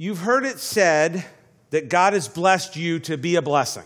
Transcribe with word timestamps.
You've 0.00 0.20
heard 0.20 0.46
it 0.46 0.58
said 0.58 1.26
that 1.68 1.90
God 1.90 2.14
has 2.14 2.26
blessed 2.26 2.74
you 2.74 3.00
to 3.00 3.18
be 3.18 3.36
a 3.36 3.42
blessing, 3.42 3.84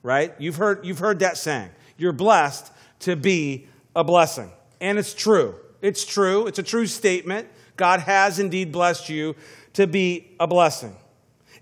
right? 0.00 0.32
You've 0.38 0.54
heard, 0.54 0.86
you've 0.86 1.00
heard 1.00 1.18
that 1.18 1.36
saying. 1.36 1.70
You're 1.96 2.12
blessed 2.12 2.70
to 3.00 3.16
be 3.16 3.66
a 3.96 4.04
blessing. 4.04 4.52
And 4.80 4.96
it's 4.96 5.12
true. 5.12 5.56
It's 5.82 6.04
true. 6.04 6.46
It's 6.46 6.60
a 6.60 6.62
true 6.62 6.86
statement. 6.86 7.48
God 7.76 7.98
has 7.98 8.38
indeed 8.38 8.70
blessed 8.70 9.08
you 9.08 9.34
to 9.72 9.88
be 9.88 10.36
a 10.38 10.46
blessing. 10.46 10.94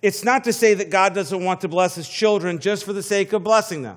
It's 0.03 0.23
not 0.23 0.45
to 0.45 0.53
say 0.53 0.75
that 0.75 0.91
God 0.91 1.15
doesn't 1.15 1.43
want 1.43 1.63
to 1.63 1.69
bless 1.69 1.95
his 1.95 2.11
children 2.11 2.59
just 2.59 2.85
for 2.85 2.93
the 2.93 3.03
sake 3.03 3.33
of 3.33 3.43
blessing 3.43 3.81
them. 3.81 3.97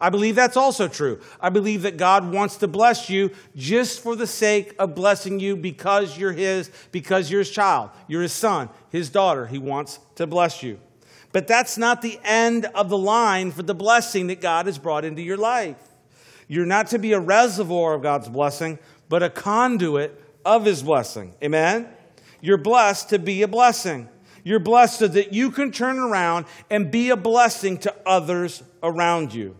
I 0.00 0.08
believe 0.08 0.34
that's 0.34 0.56
also 0.56 0.88
true. 0.88 1.20
I 1.40 1.50
believe 1.50 1.82
that 1.82 1.98
God 1.98 2.32
wants 2.32 2.56
to 2.58 2.68
bless 2.68 3.10
you 3.10 3.30
just 3.54 4.00
for 4.00 4.16
the 4.16 4.26
sake 4.26 4.74
of 4.78 4.94
blessing 4.94 5.38
you 5.38 5.56
because 5.56 6.16
you're 6.16 6.32
His, 6.32 6.70
because 6.90 7.30
you're 7.30 7.40
His 7.40 7.50
child, 7.50 7.90
you're 8.08 8.22
His 8.22 8.32
son, 8.32 8.70
His 8.88 9.10
daughter. 9.10 9.46
He 9.46 9.58
wants 9.58 9.98
to 10.14 10.26
bless 10.26 10.62
you. 10.62 10.80
But 11.32 11.46
that's 11.46 11.76
not 11.76 12.00
the 12.00 12.18
end 12.24 12.64
of 12.66 12.88
the 12.88 12.98
line 12.98 13.52
for 13.52 13.62
the 13.62 13.74
blessing 13.74 14.28
that 14.28 14.40
God 14.40 14.66
has 14.66 14.78
brought 14.78 15.04
into 15.04 15.22
your 15.22 15.36
life. 15.36 15.76
You're 16.48 16.66
not 16.66 16.88
to 16.88 16.98
be 16.98 17.12
a 17.12 17.20
reservoir 17.20 17.94
of 17.94 18.02
God's 18.02 18.28
blessing, 18.28 18.78
but 19.08 19.22
a 19.22 19.30
conduit 19.30 20.18
of 20.44 20.64
His 20.64 20.82
blessing. 20.82 21.34
Amen? 21.44 21.88
You're 22.40 22.58
blessed 22.58 23.10
to 23.10 23.18
be 23.18 23.42
a 23.42 23.48
blessing. 23.48 24.08
You're 24.42 24.60
blessed 24.60 24.98
so 24.98 25.08
that 25.08 25.34
you 25.34 25.50
can 25.50 25.70
turn 25.70 25.98
around 25.98 26.46
and 26.70 26.90
be 26.90 27.10
a 27.10 27.16
blessing 27.16 27.76
to 27.78 27.94
others 28.06 28.62
around 28.82 29.34
you. 29.34 29.56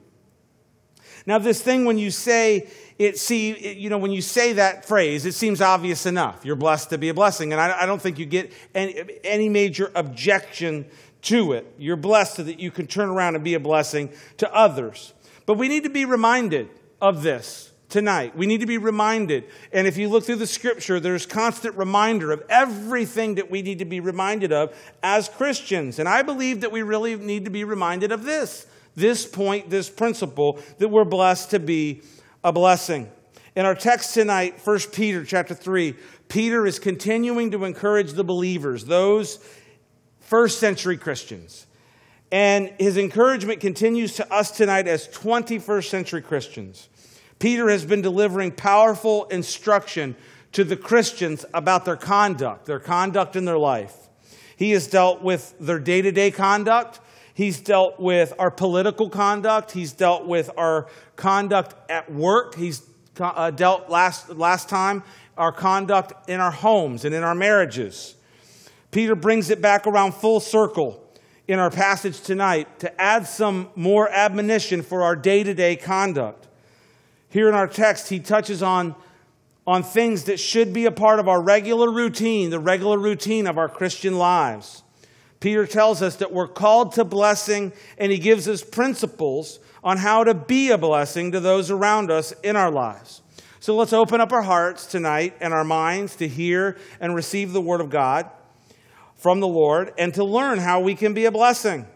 Now, 1.27 1.39
this 1.39 1.63
thing 1.63 1.85
when 1.85 1.99
you 1.99 2.11
say 2.11 2.69
it, 2.99 3.19
see, 3.19 3.75
you 3.75 3.89
know, 3.89 3.99
when 3.99 4.11
you 4.11 4.21
say 4.21 4.55
that 4.55 4.85
phrase, 4.85 5.25
it 5.25 5.33
seems 5.33 5.61
obvious 5.61 6.05
enough. 6.05 6.45
You're 6.45 6.57
blessed 6.57 6.91
to 6.91 6.99
be 6.99 7.09
a 7.09 7.15
blessing. 7.15 7.53
And 7.53 7.61
I, 7.61 7.83
I 7.83 7.87
don't 7.87 8.01
think 8.01 8.19
you 8.19 8.27
get 8.27 8.53
any, 8.75 9.03
any 9.25 9.49
major 9.49 9.91
objection 9.95 10.87
to 11.23 11.53
it. 11.53 11.67
You're 11.79 11.97
blessed 11.97 12.37
so 12.37 12.43
that 12.43 12.61
you 12.61 12.71
can 12.71 12.87
turn 12.87 13.09
around 13.09 13.37
and 13.37 13.45
be 13.45 13.55
a 13.55 13.61
blessing 13.61 14.11
to 14.39 14.55
others. 14.55 15.15
But 15.47 15.55
we 15.55 15.69
need 15.69 15.85
to 15.85 15.91
be 15.91 16.05
reminded 16.05 16.69
of 17.01 17.23
this 17.23 17.73
tonight. 17.89 18.37
We 18.37 18.47
need 18.47 18.61
to 18.61 18.67
be 18.67 18.79
reminded. 18.79 19.45
And 19.73 19.87
if 19.87 19.97
you 19.97 20.09
look 20.09 20.25
through 20.25 20.37
the 20.37 20.47
scripture, 20.47 21.01
there's 21.01 21.27
constant 21.27 21.77
reminder 21.77 22.33
of 22.33 22.43
everything 22.49 23.35
that 23.37 23.51
we 23.51 23.63
need 23.63 23.81
to 23.81 23.85
be 23.85 24.01
reminded 24.01 24.53
of 24.53 24.75
as 25.03 25.29
Christians. 25.29 25.99
And 25.99 26.09
I 26.09 26.23
believe 26.23 26.61
that 26.61 26.73
we 26.73 26.83
really 26.83 27.17
need 27.17 27.45
to 27.47 27.51
be 27.51 27.65
reminded 27.65 28.13
of 28.13 28.25
this 28.25 28.67
this 29.01 29.27
point, 29.27 29.71
this 29.71 29.91
principle, 29.91 30.61
that 30.79 30.89
we're 30.89 31.05
blessed 31.05 31.51
to 31.51 31.59
be 31.59 32.03
a 32.45 32.53
blessing. 32.53 33.11
In 33.57 33.67
our 33.67 33.75
text 33.75 34.15
tonight, 34.15 34.61
1 34.65 34.79
Peter 34.93 35.25
chapter 35.25 35.55
3, 35.55 35.95
Peter 36.29 36.67
is 36.67 36.79
continuing 36.79 37.51
to 37.51 37.65
encourage 37.65 38.13
the 38.13 38.23
believers, 38.23 38.85
those 38.85 39.45
first 40.21 40.61
century 40.61 40.97
Christians. 40.97 41.67
And 42.31 42.73
his 42.79 42.97
encouragement 42.97 43.59
continues 43.61 44.15
to 44.17 44.33
us 44.33 44.53
tonight 44.53 44.87
as 44.87 45.09
21st 45.09 45.89
century 45.89 46.23
Christians. 46.23 46.89
Peter 47.41 47.69
has 47.69 47.85
been 47.85 48.03
delivering 48.03 48.53
powerful 48.53 49.25
instruction 49.27 50.15
to 50.53 50.63
the 50.63 50.77
Christians 50.77 51.45
about 51.53 51.85
their 51.85 51.97
conduct, 51.97 52.67
their 52.67 52.79
conduct 52.79 53.35
in 53.35 53.45
their 53.45 53.59
life. 53.59 53.97
He 54.57 54.71
has 54.73 54.87
dealt 54.87 55.23
with 55.23 55.55
their 55.59 55.79
day 55.79 56.03
to 56.03 56.13
day 56.13 56.31
conduct. 56.31 57.01
He's 57.41 57.59
dealt 57.59 57.99
with 57.99 58.35
our 58.39 58.51
political 58.51 59.09
conduct. 59.09 59.71
He's 59.71 59.95
dealt 59.95 60.27
with 60.27 60.51
our 60.59 60.89
conduct 61.17 61.75
at 61.91 62.13
work. 62.13 62.55
He's 62.55 62.83
uh, 63.19 63.51
dealt 63.51 63.89
last, 63.89 64.29
last 64.29 64.69
time 64.69 65.03
our 65.39 65.51
conduct 65.51 66.29
in 66.29 66.39
our 66.39 66.51
homes 66.51 67.07
and 67.07 67.15
in 67.15 67.23
our 67.23 67.35
marriages. 67.35 68.15
Peter 68.91 69.15
brings 69.15 69.49
it 69.49 69.63
back 69.63 69.87
around 69.87 70.13
full 70.13 70.39
circle 70.39 71.03
in 71.49 71.59
our 71.59 71.71
passage 71.71 72.21
tonight 72.21 72.79
to 72.81 73.01
add 73.01 73.27
some 73.27 73.71
more 73.75 74.11
admonition 74.11 74.83
for 74.83 75.03
our 75.03 75.17
day 75.17 75.43
to 75.43 75.55
day 75.55 75.77
conduct. 75.77 76.47
Here 77.31 77.49
in 77.49 77.55
our 77.55 77.69
text, 77.69 78.11
he 78.11 78.21
touches 78.21 78.63
on, 78.63 78.95
on 79.67 79.83
things 79.83 80.25
that 80.25 80.39
should 80.39 80.75
be 80.75 80.85
a 80.85 80.93
part 80.93 81.19
of 81.19 81.27
our 81.27 81.41
regular 81.41 81.91
routine, 81.91 82.51
the 82.51 82.61
regular 82.61 82.99
routine 82.99 83.47
of 83.47 83.57
our 83.57 83.71
Christian 83.71 84.19
lives. 84.19 84.83
Peter 85.41 85.67
tells 85.67 86.03
us 86.03 86.17
that 86.17 86.33
we're 86.33 86.47
called 86.47 86.93
to 86.93 87.05
blessing, 87.05 87.73
and 87.97 88.13
he 88.13 88.19
gives 88.19 88.47
us 88.47 88.63
principles 88.63 89.59
on 89.83 89.97
how 89.97 90.23
to 90.23 90.35
be 90.35 90.71
a 90.71 90.79
blessing 90.79 91.33
to 91.33 91.41
those 91.41 91.71
around 91.71 92.11
us 92.11 92.33
in 92.43 92.57
our 92.57 92.71
lives. 92.71 93.23
So 93.59 93.75
let's 93.75 93.95
open 93.95 94.21
up 94.21 94.33
our 94.33 94.43
hearts 94.43 94.87
tonight 94.87 95.37
and 95.41 95.53
our 95.55 95.65
minds 95.65 96.17
to 96.17 96.29
hear 96.29 96.77
and 97.01 97.15
receive 97.15 97.53
the 97.53 97.61
Word 97.61 97.81
of 97.81 97.91
God 97.91 98.31
from 99.17 99.41
the 99.41 99.49
Lord 99.49 99.93
and 99.99 100.13
to 100.15 100.25
learn 100.25 100.59
how 100.59 100.81
we 100.81 100.95
can 100.95 101.15
be 101.15 101.25
a 101.25 101.31
blessing. 101.31 101.87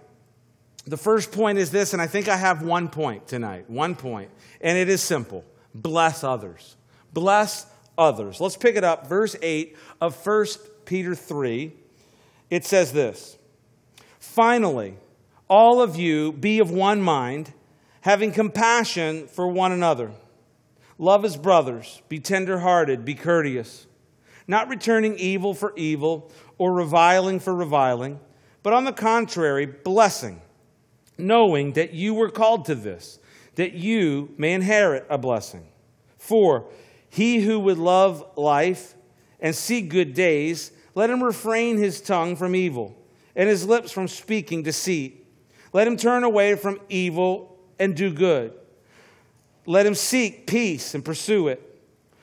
The 0.87 0.97
first 0.97 1.33
point 1.33 1.59
is 1.59 1.71
this, 1.71 1.93
and 1.93 2.01
I 2.01 2.07
think 2.07 2.29
I 2.29 2.37
have 2.37 2.63
one 2.63 2.89
point 2.89 3.27
tonight, 3.27 3.69
one 3.69 3.95
point, 3.95 4.31
and 4.61 4.77
it 4.77 4.89
is 4.89 5.03
simple 5.03 5.45
bless 5.75 6.23
others. 6.23 6.77
Bless 7.13 7.67
others. 7.97 8.41
Let's 8.41 8.57
pick 8.57 8.77
it 8.77 8.85
up, 8.85 9.07
verse 9.07 9.37
8 9.41 9.77
of 10.01 10.27
1 10.27 10.47
Peter 10.85 11.15
3 11.15 11.73
it 12.55 12.65
says 12.65 12.93
this 12.93 13.37
Finally, 14.19 14.97
all 15.49 15.83
of 15.83 15.97
you 15.97 16.33
be 16.33 16.59
of 16.59 16.71
one 16.71 17.01
mind, 17.01 17.53
having 18.03 18.33
compassion 18.33 19.27
for 19.27 19.49
one 19.49 19.73
another. 19.73 20.13
Love 20.97 21.25
as 21.25 21.37
brothers, 21.37 22.01
be 22.09 22.21
tenderhearted, 22.21 23.05
be 23.05 23.15
courteous, 23.15 23.87
not 24.47 24.69
returning 24.69 25.19
evil 25.19 25.53
for 25.53 25.73
evil 25.77 26.31
or 26.57 26.73
reviling 26.73 27.41
for 27.41 27.55
reviling, 27.55 28.21
but 28.63 28.73
on 28.73 28.85
the 28.85 28.93
contrary, 28.93 29.67
blessing, 29.67 30.41
knowing 31.19 31.73
that 31.73 31.93
you 31.93 32.15
were 32.15 32.31
called 32.31 32.65
to 32.65 32.75
this, 32.75 33.19
that 33.57 33.73
you 33.73 34.33
may 34.39 34.53
inherit 34.53 35.05
a 35.11 35.19
blessing. 35.19 35.67
For 36.17 36.67
he 37.09 37.41
who 37.41 37.59
would 37.61 37.79
love 37.79 38.25
life 38.37 38.95
and 39.41 39.55
see 39.55 39.81
good 39.81 40.15
days, 40.15 40.71
let 40.95 41.11
him 41.11 41.23
refrain 41.23 41.77
his 41.77 42.01
tongue 42.01 42.37
from 42.37 42.55
evil 42.55 42.97
and 43.35 43.49
his 43.49 43.67
lips 43.67 43.91
from 43.91 44.09
speaking 44.09 44.63
deceit. 44.63 45.27
Let 45.73 45.87
him 45.87 45.97
turn 45.97 46.23
away 46.23 46.55
from 46.55 46.81
evil 46.89 47.59
and 47.79 47.97
do 47.97 48.13
good. 48.13 48.53
Let 49.67 49.87
him 49.87 49.95
seek 49.95 50.47
peace 50.47 50.95
and 50.95 51.05
pursue 51.05 51.49
it. 51.49 51.61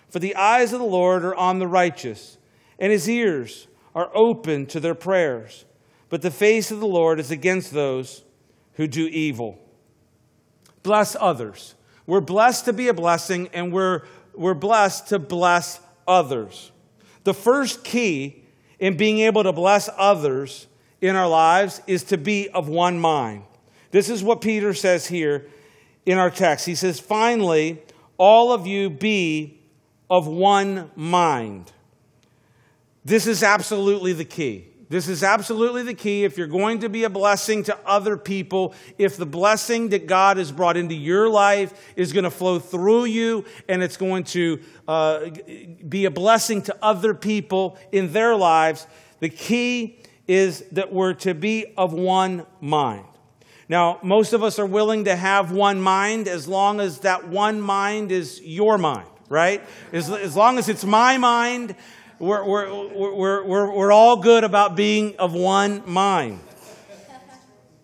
For 0.09 0.19
the 0.19 0.35
eyes 0.35 0.73
of 0.73 0.79
the 0.79 0.85
Lord 0.85 1.23
are 1.23 1.35
on 1.35 1.59
the 1.59 1.67
righteous, 1.67 2.37
and 2.79 2.91
his 2.91 3.09
ears 3.09 3.67
are 3.95 4.09
open 4.13 4.65
to 4.67 4.79
their 4.79 4.95
prayers. 4.95 5.65
But 6.09 6.21
the 6.21 6.31
face 6.31 6.71
of 6.71 6.79
the 6.79 6.87
Lord 6.87 7.19
is 7.19 7.31
against 7.31 7.71
those 7.71 8.23
who 8.73 8.87
do 8.87 9.07
evil. 9.07 9.59
Bless 10.83 11.15
others. 11.19 11.75
We're 12.05 12.21
blessed 12.21 12.65
to 12.65 12.73
be 12.73 12.87
a 12.87 12.93
blessing, 12.93 13.49
and 13.53 13.71
we're, 13.71 14.03
we're 14.33 14.53
blessed 14.53 15.07
to 15.07 15.19
bless 15.19 15.79
others. 16.07 16.71
The 17.23 17.33
first 17.33 17.83
key 17.83 18.40
in 18.81 18.97
being 18.97 19.19
able 19.19 19.43
to 19.43 19.53
bless 19.53 19.87
others 19.95 20.67
in 20.99 21.15
our 21.15 21.29
lives 21.29 21.81
is 21.87 22.03
to 22.05 22.17
be 22.17 22.49
of 22.49 22.67
one 22.67 22.99
mind. 22.99 23.43
This 23.91 24.09
is 24.09 24.23
what 24.23 24.41
Peter 24.41 24.73
says 24.73 25.05
here 25.07 25.45
in 26.05 26.17
our 26.17 26.31
text. 26.31 26.65
He 26.65 26.75
says, 26.75 26.99
Finally, 26.99 27.81
all 28.17 28.51
of 28.51 28.65
you 28.65 28.89
be 28.89 29.61
of 30.09 30.27
one 30.27 30.89
mind. 30.95 31.71
This 33.05 33.27
is 33.27 33.43
absolutely 33.43 34.13
the 34.13 34.25
key. 34.25 34.67
This 34.91 35.07
is 35.07 35.23
absolutely 35.23 35.83
the 35.83 35.93
key. 35.93 36.25
If 36.25 36.37
you're 36.37 36.47
going 36.47 36.79
to 36.79 36.89
be 36.89 37.05
a 37.05 37.09
blessing 37.09 37.63
to 37.63 37.77
other 37.85 38.17
people, 38.17 38.75
if 38.97 39.15
the 39.15 39.25
blessing 39.25 39.87
that 39.89 40.05
God 40.05 40.35
has 40.35 40.51
brought 40.51 40.75
into 40.75 40.93
your 40.93 41.29
life 41.29 41.93
is 41.95 42.11
going 42.11 42.25
to 42.25 42.29
flow 42.29 42.59
through 42.59 43.05
you 43.05 43.45
and 43.69 43.81
it's 43.81 43.95
going 43.95 44.25
to 44.25 44.59
uh, 44.89 45.29
be 45.87 46.03
a 46.03 46.11
blessing 46.11 46.61
to 46.63 46.75
other 46.81 47.13
people 47.13 47.77
in 47.93 48.11
their 48.11 48.35
lives, 48.35 48.85
the 49.21 49.29
key 49.29 49.97
is 50.27 50.65
that 50.73 50.91
we're 50.91 51.13
to 51.13 51.33
be 51.33 51.67
of 51.77 51.93
one 51.93 52.45
mind. 52.59 53.05
Now, 53.69 53.97
most 54.03 54.33
of 54.33 54.43
us 54.43 54.59
are 54.59 54.65
willing 54.65 55.05
to 55.05 55.15
have 55.15 55.53
one 55.53 55.79
mind 55.79 56.27
as 56.27 56.49
long 56.49 56.81
as 56.81 56.99
that 56.99 57.29
one 57.29 57.61
mind 57.61 58.11
is 58.11 58.41
your 58.43 58.77
mind, 58.77 59.07
right? 59.29 59.63
As, 59.93 60.09
as 60.09 60.35
long 60.35 60.57
as 60.57 60.67
it's 60.67 60.83
my 60.83 61.17
mind, 61.17 61.77
we're, 62.21 62.45
we're, 62.45 62.87
we're, 63.15 63.43
we're, 63.43 63.71
we're 63.71 63.91
all 63.91 64.17
good 64.17 64.43
about 64.43 64.75
being 64.75 65.15
of 65.17 65.33
one 65.33 65.81
mind. 65.89 66.39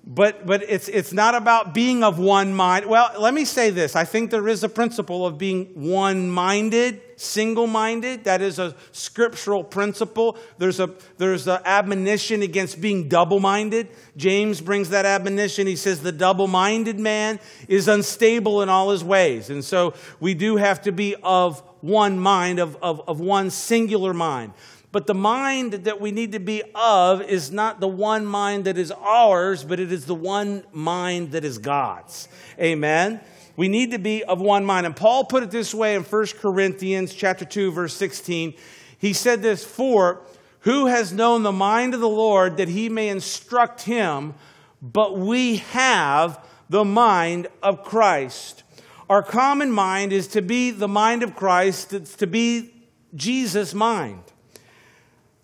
But, 0.09 0.45
but 0.45 0.63
it's, 0.63 0.87
it's 0.87 1.11
not 1.11 1.35
about 1.35 1.73
being 1.73 2.01
of 2.01 2.17
one 2.17 2.53
mind. 2.53 2.85
Well, 2.85 3.11
let 3.19 3.33
me 3.33 3.43
say 3.43 3.71
this. 3.71 3.93
I 3.93 4.05
think 4.05 4.31
there 4.31 4.47
is 4.47 4.63
a 4.63 4.69
principle 4.69 5.27
of 5.27 5.37
being 5.37 5.65
one 5.73 6.29
minded, 6.29 7.01
single 7.17 7.67
minded. 7.67 8.23
That 8.23 8.41
is 8.41 8.57
a 8.57 8.73
scriptural 8.93 9.65
principle. 9.65 10.37
There's 10.59 10.79
a 10.79 10.93
there's 11.17 11.45
an 11.45 11.59
admonition 11.65 12.41
against 12.41 12.79
being 12.79 13.09
double 13.09 13.41
minded. 13.41 13.89
James 14.15 14.61
brings 14.61 14.91
that 14.91 15.05
admonition. 15.05 15.67
He 15.67 15.75
says 15.75 16.01
the 16.01 16.13
double 16.13 16.47
minded 16.47 16.97
man 16.97 17.41
is 17.67 17.89
unstable 17.89 18.61
in 18.61 18.69
all 18.69 18.91
his 18.91 19.03
ways. 19.03 19.49
And 19.49 19.61
so 19.61 19.93
we 20.21 20.35
do 20.35 20.55
have 20.55 20.83
to 20.83 20.93
be 20.93 21.15
of 21.21 21.61
one 21.81 22.17
mind, 22.17 22.59
of, 22.59 22.77
of, 22.77 23.01
of 23.09 23.19
one 23.19 23.49
singular 23.49 24.13
mind. 24.13 24.53
But 24.91 25.05
the 25.05 25.13
mind 25.13 25.73
that 25.73 25.99
we 25.99 26.11
need 26.11 26.31
to 26.31 26.39
be 26.39 26.63
of 26.73 27.21
is 27.21 27.51
not 27.51 27.79
the 27.79 27.87
one 27.87 28.25
mind 28.25 28.65
that 28.65 28.77
is 28.77 28.91
ours, 28.91 29.63
but 29.63 29.79
it 29.79 29.91
is 29.91 30.05
the 30.05 30.15
one 30.15 30.63
mind 30.71 31.31
that 31.31 31.43
is 31.43 31.57
God's. 31.57 32.27
Amen. 32.59 33.19
We 33.57 33.67
need 33.67 33.91
to 33.91 33.99
be 33.99 34.23
of 34.23 34.39
one 34.39 34.63
mind. 34.63 34.85
And 34.85 34.95
Paul 34.95 35.25
put 35.25 35.43
it 35.43 35.51
this 35.51 35.73
way 35.73 35.95
in 35.95 36.03
1 36.03 36.27
Corinthians 36.39 37.13
chapter 37.13 37.43
2 37.43 37.71
verse 37.71 37.93
16. 37.95 38.53
He 38.97 39.13
said 39.13 39.41
this, 39.41 39.65
"For 39.65 40.21
who 40.61 40.85
has 40.85 41.11
known 41.11 41.43
the 41.43 41.51
mind 41.51 41.93
of 41.93 41.99
the 41.99 42.07
Lord 42.07 42.57
that 42.57 42.69
he 42.69 42.87
may 42.87 43.09
instruct 43.09 43.81
him, 43.81 44.35
but 44.81 45.17
we 45.17 45.57
have 45.57 46.39
the 46.69 46.85
mind 46.85 47.47
of 47.61 47.83
Christ." 47.83 48.63
Our 49.09 49.23
common 49.23 49.71
mind 49.71 50.13
is 50.13 50.27
to 50.27 50.41
be 50.41 50.71
the 50.71 50.87
mind 50.87 51.23
of 51.23 51.35
Christ, 51.35 51.93
it's 51.93 52.15
to 52.15 52.27
be 52.27 52.73
Jesus' 53.15 53.73
mind. 53.73 54.21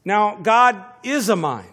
Now, 0.05 0.35
God 0.35 0.83
is 1.03 1.29
a 1.29 1.35
mind, 1.35 1.67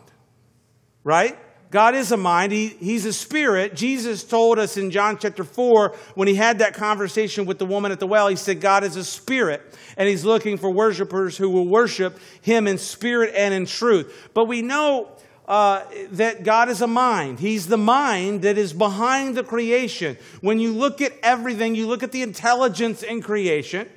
right? 1.05 1.37
God 1.71 1.95
is 1.95 2.11
a 2.11 2.17
mind. 2.17 2.53
He, 2.53 2.69
he's 2.69 3.07
a 3.07 3.13
spirit. 3.13 3.77
Jesus 3.77 4.25
told 4.25 4.59
us 4.59 4.77
in 4.77 4.91
John 4.91 5.19
chapter 5.19 5.45
4, 5.45 5.95
when 6.15 6.27
he 6.27 6.35
had 6.35 6.59
that 6.59 6.75
conversation 6.75 7.47
with 7.47 7.59
the 7.59 7.67
woman 7.67 7.93
at 7.93 8.01
the 8.01 8.09
well, 8.09 8.27
he 8.27 8.37
said, 8.37 8.61
God 8.61 8.83
is 8.83 8.97
a 8.97 9.05
spirit, 9.05 9.63
and 9.97 10.09
he's 10.09 10.25
looking 10.25 10.59
for 10.59 10.71
worshipers 10.71 11.37
who 11.37 11.49
will 11.49 11.67
worship 11.67 12.19
him 12.41 12.67
in 12.67 12.77
spirit 12.77 13.35
and 13.37 13.55
in 13.55 13.67
truth. 13.67 14.31
But 14.35 14.47
we 14.47 14.63
know 14.63 15.11
uh, 15.47 15.85
that 16.13 16.43
God 16.43 16.69
is 16.69 16.81
a 16.81 16.87
mind. 16.89 17.39
He's 17.39 17.69
the 17.69 17.79
mind 17.79 18.43
that 18.43 18.59
is 18.59 18.73
behind 18.73 19.37
the 19.37 19.45
creation. 19.45 20.17
When 20.41 20.59
you 20.59 20.73
look 20.73 21.01
at 21.01 21.13
everything, 21.23 21.77
you 21.77 21.87
look 21.87 22.03
at 22.03 22.13
the 22.13 22.23
intelligence 22.23 23.03
in 23.03 23.23
creation, 23.23 23.89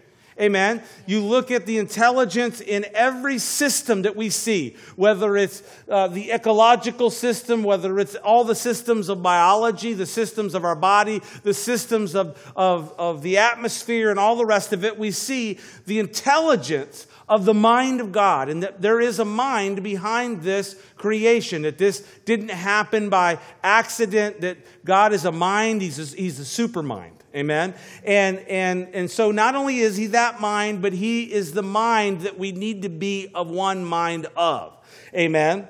Amen. 0.42 0.82
You 1.06 1.20
look 1.20 1.52
at 1.52 1.68
the 1.68 1.78
intelligence 1.78 2.60
in 2.60 2.86
every 2.96 3.38
system 3.38 4.02
that 4.02 4.16
we 4.16 4.32
see, 4.32 4.76
whether 4.96 5.38
it's 5.38 5.62
uh, 5.88 6.08
the 6.08 6.32
ecological 6.32 7.12
system, 7.12 7.64
whether 7.64 8.00
it's 8.00 8.16
all 8.16 8.44
the 8.44 8.56
systems 8.56 9.10
of 9.10 9.22
biology, 9.22 9.94
the 9.94 10.08
systems 10.08 10.56
of 10.56 10.66
our 10.66 10.76
body, 10.76 11.22
the 11.44 11.54
systems 11.54 12.16
of, 12.16 12.52
of, 12.56 12.94
of 12.98 13.22
the 13.22 13.38
atmosphere, 13.38 14.10
and 14.10 14.20
all 14.20 14.36
the 14.36 14.46
rest 14.46 14.74
of 14.74 14.84
it, 14.84 14.98
we 14.98 15.12
see 15.12 15.60
the 15.86 16.00
intelligence 16.00 17.06
of 17.30 17.46
the 17.46 17.54
mind 17.54 18.02
of 18.02 18.12
God, 18.12 18.50
and 18.50 18.64
that 18.64 18.82
there 18.82 19.00
is 19.00 19.20
a 19.20 19.26
mind 19.26 19.84
behind 19.84 20.42
this 20.42 20.76
creation, 20.98 21.62
that 21.62 21.78
this 21.78 22.00
didn't 22.26 22.50
happen 22.50 23.10
by 23.10 23.38
accident, 23.64 24.42
that 24.42 24.58
God 24.84 25.14
is 25.14 25.26
a 25.26 25.32
mind, 25.32 25.82
He's 25.82 26.00
a, 26.00 26.16
he's 26.16 26.40
a 26.40 26.46
super 26.46 26.82
mind. 26.82 27.23
Amen. 27.36 27.74
And, 28.04 28.40
and, 28.48 28.90
and 28.94 29.10
so 29.10 29.32
not 29.32 29.56
only 29.56 29.80
is 29.80 29.98
he 29.98 30.08
that 30.08 30.40
mind, 30.40 30.82
but 30.82 30.94
he 30.94 31.32
is 31.32 31.54
the 31.54 31.64
mind 31.64 32.22
that 32.22 32.38
we 32.38 32.52
need 32.52 32.84
to 32.84 32.90
be 32.90 33.30
of 33.34 33.50
one 33.50 33.84
mind 33.84 34.28
of. 34.38 34.78
Amen. 35.16 35.68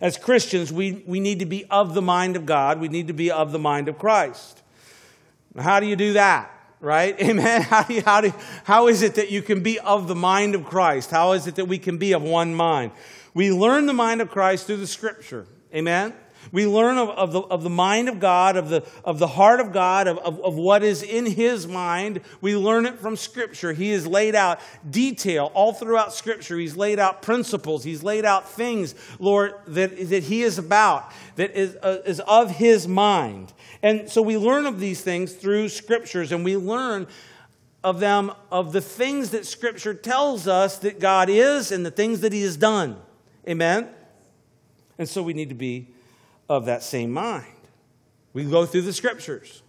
As 0.00 0.16
Christians, 0.16 0.72
we, 0.72 1.04
we 1.06 1.20
need 1.20 1.40
to 1.40 1.46
be 1.46 1.64
of 1.66 1.94
the 1.94 2.02
mind 2.02 2.36
of 2.36 2.46
God. 2.46 2.80
We 2.80 2.88
need 2.88 3.08
to 3.08 3.12
be 3.12 3.30
of 3.30 3.52
the 3.52 3.58
mind 3.58 3.88
of 3.88 3.98
Christ. 3.98 4.62
How 5.58 5.80
do 5.80 5.86
you 5.86 5.96
do 5.96 6.14
that? 6.14 6.50
Right? 6.80 7.18
Amen. 7.20 7.62
How, 7.62 7.82
do 7.82 7.94
you, 7.94 8.02
how, 8.02 8.20
do, 8.22 8.32
how 8.64 8.88
is 8.88 9.02
it 9.02 9.16
that 9.16 9.30
you 9.30 9.42
can 9.42 9.62
be 9.62 9.78
of 9.78 10.08
the 10.08 10.14
mind 10.14 10.54
of 10.54 10.64
Christ? 10.64 11.10
How 11.10 11.32
is 11.32 11.46
it 11.46 11.56
that 11.56 11.66
we 11.66 11.78
can 11.78 11.98
be 11.98 12.12
of 12.12 12.22
one 12.22 12.54
mind? 12.54 12.92
We 13.34 13.52
learn 13.52 13.86
the 13.86 13.92
mind 13.92 14.22
of 14.22 14.30
Christ 14.30 14.66
through 14.66 14.78
the 14.78 14.86
scripture. 14.86 15.46
Amen. 15.74 16.14
We 16.52 16.66
learn 16.66 16.98
of, 16.98 17.10
of, 17.10 17.32
the, 17.32 17.40
of 17.40 17.62
the 17.62 17.70
mind 17.70 18.08
of 18.08 18.20
God, 18.20 18.56
of 18.56 18.68
the, 18.68 18.84
of 19.04 19.18
the 19.18 19.26
heart 19.26 19.60
of 19.60 19.72
God, 19.72 20.06
of, 20.06 20.18
of, 20.18 20.40
of 20.40 20.54
what 20.54 20.82
is 20.82 21.02
in 21.02 21.26
His 21.26 21.66
mind. 21.66 22.20
We 22.40 22.56
learn 22.56 22.86
it 22.86 22.98
from 22.98 23.16
Scripture. 23.16 23.72
He 23.72 23.90
has 23.90 24.06
laid 24.06 24.34
out 24.34 24.60
detail 24.88 25.50
all 25.54 25.72
throughout 25.72 26.12
Scripture. 26.12 26.58
He's 26.58 26.76
laid 26.76 26.98
out 26.98 27.22
principles. 27.22 27.84
He's 27.84 28.02
laid 28.02 28.24
out 28.24 28.48
things, 28.48 28.94
Lord, 29.18 29.54
that, 29.66 30.08
that 30.10 30.24
He 30.24 30.42
is 30.42 30.58
about, 30.58 31.12
that 31.36 31.56
is, 31.56 31.76
uh, 31.76 32.02
is 32.04 32.20
of 32.20 32.50
His 32.50 32.86
mind. 32.86 33.52
And 33.82 34.08
so 34.10 34.22
we 34.22 34.36
learn 34.36 34.66
of 34.66 34.80
these 34.80 35.00
things 35.00 35.32
through 35.32 35.68
Scriptures, 35.68 36.32
and 36.32 36.44
we 36.44 36.56
learn 36.56 37.06
of 37.82 38.00
them, 38.00 38.32
of 38.50 38.72
the 38.72 38.80
things 38.80 39.30
that 39.30 39.44
Scripture 39.44 39.92
tells 39.92 40.48
us 40.48 40.78
that 40.78 40.98
God 40.98 41.28
is 41.28 41.70
and 41.70 41.84
the 41.84 41.90
things 41.90 42.20
that 42.20 42.32
He 42.32 42.42
has 42.42 42.56
done. 42.56 42.96
Amen? 43.46 43.88
And 44.98 45.08
so 45.08 45.22
we 45.22 45.34
need 45.34 45.50
to 45.50 45.54
be 45.54 45.88
of 46.48 46.66
that 46.66 46.82
same 46.82 47.10
mind. 47.10 47.46
We 48.32 48.44
go 48.44 48.66
through 48.66 48.82
the 48.82 48.92
scriptures. 48.92 49.62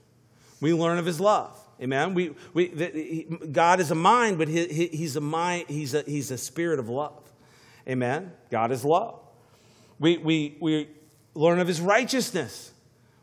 We 0.59 0.73
learn 0.73 0.97
of 0.97 1.05
his 1.05 1.19
love. 1.19 1.57
Amen. 1.81 2.13
We, 2.13 2.33
we, 2.53 2.69
the, 2.69 2.87
he, 2.87 3.27
God 3.51 3.79
is 3.79 3.91
a 3.91 3.95
mind, 3.95 4.37
but 4.37 4.47
he, 4.47 4.67
he, 4.67 4.87
he's 4.87 5.15
a 5.15 5.21
mind. 5.21 5.65
He's 5.67 5.93
a, 5.93 6.01
he's 6.03 6.31
a 6.31 6.37
spirit 6.37 6.79
of 6.79 6.89
love. 6.89 7.21
Amen. 7.87 8.31
God 8.49 8.71
is 8.71 8.83
love. 8.83 9.19
We, 9.99 10.17
we, 10.17 10.57
we 10.59 10.87
learn 11.33 11.59
of 11.59 11.67
his 11.67 11.81
righteousness. 11.81 12.71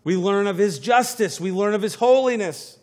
We 0.05 0.17
learn 0.17 0.47
of 0.47 0.59
his 0.59 0.79
justice. 0.79 1.41
We 1.41 1.51
learn 1.51 1.75
of 1.75 1.83
his 1.83 1.95
holiness. 1.95 2.79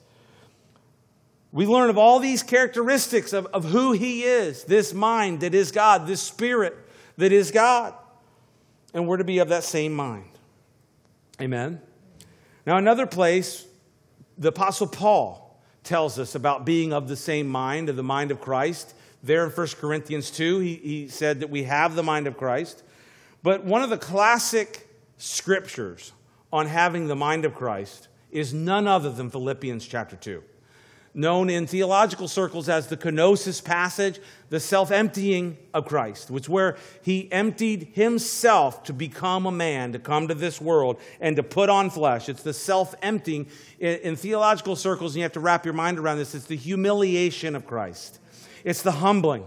We 1.52 1.66
learn 1.66 1.90
of 1.90 1.98
all 1.98 2.20
these 2.20 2.44
characteristics 2.44 3.34
of, 3.34 3.46
of 3.48 3.66
who 3.66 3.92
he 3.94 4.24
is 4.24 4.64
this 4.66 4.94
mind 4.94 5.42
that 5.42 5.56
is 5.56 5.72
God, 5.72 6.08
this 6.08 6.22
spirit 6.22 6.78
that 7.18 7.32
is 7.32 7.52
God. 7.52 7.94
And 8.94 9.08
we're 9.08 9.18
to 9.18 9.24
be 9.24 9.40
of 9.40 9.50
that 9.50 9.64
same 9.64 9.94
mind. 9.94 10.30
Amen. 11.42 11.82
Now, 12.66 12.78
another 12.78 13.06
place, 13.06 13.66
the 14.38 14.50
Apostle 14.50 14.88
Paul 14.88 15.60
tells 15.84 16.20
us 16.20 16.36
about 16.36 16.66
being 16.66 16.94
of 16.94 17.08
the 17.08 17.16
same 17.16 17.48
mind, 17.48 17.90
of 17.90 17.96
the 17.96 18.04
mind 18.04 18.32
of 18.32 18.42
Christ. 18.42 18.94
There 19.24 19.46
in 19.46 19.52
1 19.52 19.68
Corinthians 19.80 20.32
2, 20.32 20.60
he, 20.60 20.76
he 20.76 21.08
said 21.08 21.40
that 21.40 21.50
we 21.50 21.64
have 21.64 21.96
the 21.96 22.04
mind 22.04 22.28
of 22.28 22.38
Christ. 22.38 22.84
But 23.42 23.64
one 23.64 23.82
of 23.82 23.90
the 23.90 23.98
classic 23.98 24.88
scriptures 25.18 26.12
on 26.52 26.68
having 26.68 27.08
the 27.08 27.16
mind 27.16 27.46
of 27.46 27.56
Christ 27.56 28.08
is 28.32 28.54
none 28.54 28.88
other 28.88 29.12
than 29.12 29.30
Philippians 29.30 29.88
chapter 29.88 30.16
2 30.16 30.44
known 31.14 31.50
in 31.50 31.68
theological 31.68 32.28
circles 32.28 32.70
as 32.70 32.88
the 32.88 32.98
kenosis 32.98 33.64
passage, 33.64 34.20
the 34.50 34.60
self 34.60 34.92
emptying 34.92 35.58
of 35.74 35.86
Christ, 35.86 36.30
which 36.30 36.50
where 36.50 36.78
he 37.02 37.32
emptied 37.32 37.90
himself 37.94 38.84
to 38.84 38.94
become 38.94 39.46
a 39.46 39.52
man, 39.52 39.94
to 39.94 40.00
come 40.00 40.28
to 40.28 40.34
this 40.34 40.60
world, 40.62 41.00
and 41.20 41.36
to 41.36 41.44
put 41.44 41.70
on 41.70 41.90
flesh. 41.90 42.30
It's 42.30 42.44
the 42.44 42.54
self 42.54 42.96
emptying. 43.02 43.48
In, 43.80 44.16
theological 44.16 44.76
circles, 44.76 45.14
and 45.14 45.18
you 45.18 45.24
have 45.24 45.34
to 45.34 45.40
wrap 45.40 45.66
your 45.66 45.74
mind 45.74 46.00
around 46.00 46.18
this, 46.18 46.36
it's 46.36 46.46
the 46.46 46.58
humiliation 46.58 47.56
of 47.56 47.66
Christ, 47.66 48.20
it's 48.64 48.82
the 48.82 48.92
humbling. 48.92 49.46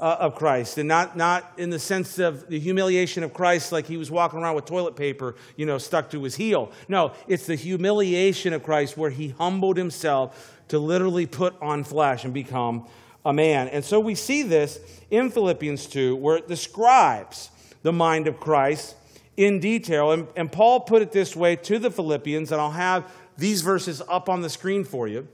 Uh, 0.00 0.16
of 0.18 0.34
Christ, 0.34 0.78
and 0.78 0.88
not, 0.88 1.16
not 1.16 1.52
in 1.58 1.70
the 1.70 1.78
sense 1.78 2.18
of 2.18 2.48
the 2.48 2.58
humiliation 2.58 3.22
of 3.22 3.32
Christ, 3.32 3.70
like 3.70 3.86
he 3.86 3.96
was 3.96 4.10
walking 4.10 4.40
around 4.40 4.56
with 4.56 4.64
toilet 4.64 4.96
paper, 4.96 5.36
you 5.54 5.64
know, 5.64 5.78
stuck 5.78 6.10
to 6.10 6.20
his 6.24 6.34
heel. 6.34 6.72
No, 6.88 7.12
it's 7.28 7.46
the 7.46 7.54
humiliation 7.54 8.52
of 8.52 8.64
Christ 8.64 8.96
where 8.96 9.10
he 9.10 9.28
humbled 9.28 9.76
himself 9.76 10.60
to 10.72 10.78
literally 10.78 11.26
put 11.26 11.54
on 11.60 11.84
flesh 11.84 12.24
and 12.24 12.32
become 12.32 12.86
a 13.26 13.32
man. 13.32 13.68
And 13.68 13.84
so 13.84 14.00
we 14.00 14.14
see 14.14 14.42
this 14.42 14.80
in 15.10 15.30
Philippians 15.30 15.84
2, 15.84 16.16
where 16.16 16.38
it 16.38 16.48
describes 16.48 17.50
the 17.82 17.92
mind 17.92 18.26
of 18.26 18.40
Christ 18.40 18.96
in 19.36 19.60
detail. 19.60 20.12
And, 20.12 20.28
and 20.34 20.50
Paul 20.50 20.80
put 20.80 21.02
it 21.02 21.12
this 21.12 21.36
way 21.36 21.56
to 21.56 21.78
the 21.78 21.90
Philippians, 21.90 22.52
and 22.52 22.58
I'll 22.58 22.70
have 22.70 23.04
these 23.36 23.60
verses 23.60 24.00
up 24.08 24.30
on 24.30 24.40
the 24.40 24.48
screen 24.48 24.82
for 24.82 25.06
you. 25.06 25.28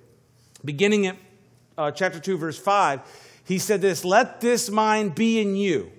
Beginning 0.65 1.07
at 1.07 1.17
uh, 1.77 1.93
chapter 1.93 2.19
2, 2.19 2.37
verse 2.37 2.59
5, 2.59 3.01
he 3.45 3.61
said 3.61 3.81
this 3.81 4.05
Let 4.05 4.41
this 4.41 4.69
mind 4.69 5.15
be 5.15 5.41
in 5.41 5.55
you, 5.55 5.93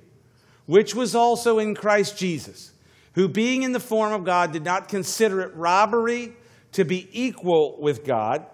which 0.65 0.93
was 0.93 1.15
also 1.15 1.59
in 1.59 1.75
Christ 1.75 2.17
Jesus, 2.17 2.73
who 3.13 3.29
being 3.29 3.63
in 3.63 3.71
the 3.71 3.79
form 3.79 4.11
of 4.11 4.25
God 4.25 4.51
did 4.51 4.65
not 4.65 4.89
consider 4.89 5.39
it 5.39 5.55
robbery 5.55 6.33
to 6.73 6.83
be 6.83 7.07
equal 7.13 7.77
with 7.79 8.03
God 8.03 8.45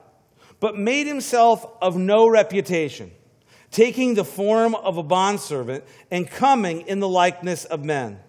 but 0.66 0.76
made 0.76 1.06
himself 1.06 1.64
of 1.80 1.96
no 1.96 2.28
reputation, 2.28 3.12
taking 3.70 4.16
the 4.16 4.26
form 4.26 4.74
of 4.74 4.98
a 4.98 5.04
bondservant 5.04 5.84
and 6.10 6.28
coming 6.28 6.82
in 6.88 7.00
the 7.00 7.08
likeness 7.08 7.66
of 7.66 7.86
men. 7.86 8.20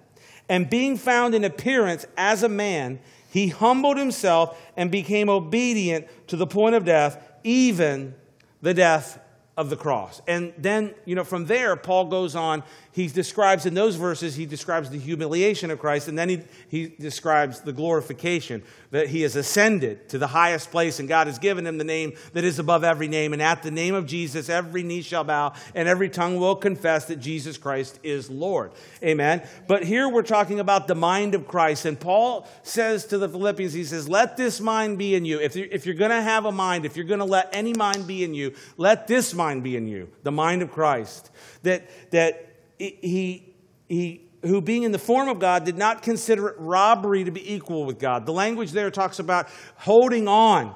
And 0.47 0.69
being 0.69 0.99
found 0.99 1.35
in 1.35 1.45
appearance 1.45 2.05
as 2.15 2.43
a 2.43 2.49
man, 2.51 2.99
he 3.31 3.49
humbled 3.49 3.97
himself 3.97 4.61
and 4.77 4.91
became 4.91 5.31
obedient 5.31 6.09
to 6.27 6.37
the 6.37 6.47
point 6.47 6.75
of 6.75 6.85
death, 6.85 7.27
even 7.43 8.15
the 8.61 8.75
death 8.75 9.19
of 9.57 9.71
the 9.71 9.77
cross. 9.77 10.21
And 10.27 10.53
then, 10.59 10.95
you 11.07 11.15
know, 11.15 11.25
from 11.25 11.47
there, 11.47 11.77
Paul 11.77 12.07
goes 12.07 12.37
on. 12.37 12.63
He 12.93 13.09
describes 13.09 13.67
in 13.67 13.75
those 13.75 13.97
verses, 13.97 14.37
he 14.37 14.47
describes 14.47 14.89
the 14.89 14.99
humiliation 14.99 15.71
of 15.71 15.79
Christ, 15.79 16.09
and 16.09 16.19
then 16.19 16.31
he, 16.31 16.41
he 16.69 16.87
describes 16.87 17.61
the 17.61 17.73
glorification 17.73 18.63
that 18.91 19.09
he 19.09 19.23
has 19.23 19.37
ascended 19.37 20.09
to 20.09 20.19
the 20.19 20.27
highest 20.27 20.71
place, 20.71 20.99
and 20.99 21.09
God 21.09 21.27
has 21.27 21.39
given 21.39 21.67
him 21.67 21.77
the 21.77 21.85
name 21.85 22.15
that 22.33 22.45
is 22.45 22.59
above 22.59 22.85
every 22.85 23.09
name. 23.09 23.35
And 23.35 23.43
at 23.43 23.63
the 23.63 23.71
name 23.71 23.95
of 23.95 24.07
Jesus, 24.07 24.49
every 24.49 24.83
knee 24.83 25.03
shall 25.03 25.25
bow, 25.25 25.53
and 25.75 25.89
every 25.89 26.09
tongue 26.09 26.39
will 26.39 26.57
confess 26.57 27.07
that 27.07 27.17
Jesus 27.17 27.59
Christ 27.59 27.99
is 28.03 28.31
Lord. 28.31 28.73
Amen. 29.03 29.47
But 29.67 29.85
here 29.85 30.09
we're 30.09 30.23
talking 30.23 30.61
about 30.61 30.89
the 30.89 30.95
mind 30.95 31.35
of 31.35 31.47
Christ. 31.47 31.85
And 31.85 32.01
Paul 32.01 32.49
says 32.63 33.05
to 33.07 33.19
the 33.19 33.29
Philippians, 33.29 33.75
he 33.75 33.85
says, 33.85 34.09
Let 34.09 34.39
this 34.39 34.61
mind 34.61 34.97
be 34.97 35.15
in 35.15 35.27
you. 35.27 35.39
If 35.41 35.57
you're, 35.57 35.69
if 35.71 35.85
you're 35.85 35.95
going 35.95 36.11
to 36.11 36.23
have 36.23 36.47
a 36.47 36.53
mind, 36.53 36.87
if 36.87 36.97
you're 36.97 37.05
going 37.05 37.19
to 37.21 37.27
let 37.27 37.51
any 37.53 37.75
mind 37.75 38.07
be 38.07 38.25
in 38.25 38.33
you, 38.33 38.55
let 38.79 39.07
this 39.07 39.35
mind 39.35 39.46
be 39.63 39.77
in 39.77 39.87
you, 39.87 40.09
the 40.23 40.33
mind 40.33 40.63
of 40.63 40.71
Christ. 40.71 41.31
That, 41.63 41.89
that 42.11 42.51
he, 42.79 43.55
he, 43.89 44.23
who 44.43 44.61
being 44.61 44.83
in 44.83 44.93
the 44.93 44.99
form 44.99 45.29
of 45.29 45.39
God 45.39 45.65
did 45.65 45.77
not 45.77 46.03
consider 46.03 46.49
it 46.49 46.57
robbery 46.59 47.25
to 47.25 47.31
be 47.31 47.55
equal 47.55 47.85
with 47.85 47.99
God. 47.99 48.27
The 48.27 48.33
language 48.33 48.73
there 48.73 48.91
talks 48.91 49.19
about 49.19 49.49
holding 49.77 50.29
on. 50.29 50.75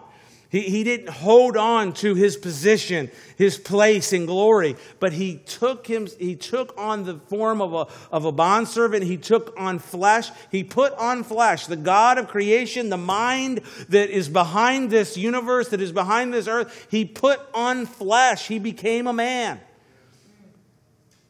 He, 0.51 0.63
he 0.63 0.83
didn't 0.83 1.11
hold 1.11 1.57
on 1.57 1.93
to 1.95 2.17
his 2.17 2.37
position, 2.37 3.09
his 3.37 3.57
place 3.57 4.13
in 4.13 4.27
glory, 4.27 4.77
but 4.99 5.13
he 5.13 5.37
took 5.37 5.87
him, 5.87 6.09
he 6.19 6.35
took 6.35 6.77
on 6.77 7.05
the 7.05 7.19
form 7.29 7.63
of 7.63 7.73
a, 7.73 7.87
of 8.13 8.25
a 8.25 8.33
bondservant. 8.33 9.05
He 9.05 9.17
took 9.17 9.55
on 9.57 9.79
flesh. 9.79 10.31
He 10.51 10.65
put 10.65 10.93
on 10.95 11.23
flesh. 11.23 11.67
The 11.67 11.77
God 11.77 12.19
of 12.19 12.27
creation, 12.27 12.89
the 12.89 12.97
mind 12.97 13.61
that 13.91 14.11
is 14.11 14.29
behind 14.29 14.91
this 14.91 15.17
universe, 15.17 15.69
that 15.69 15.81
is 15.81 15.93
behind 15.93 16.35
this 16.35 16.49
earth, 16.49 16.89
he 16.91 17.05
put 17.05 17.41
on 17.55 17.87
flesh. 17.87 18.49
He 18.49 18.59
became 18.59 19.07
a 19.07 19.13
man 19.13 19.61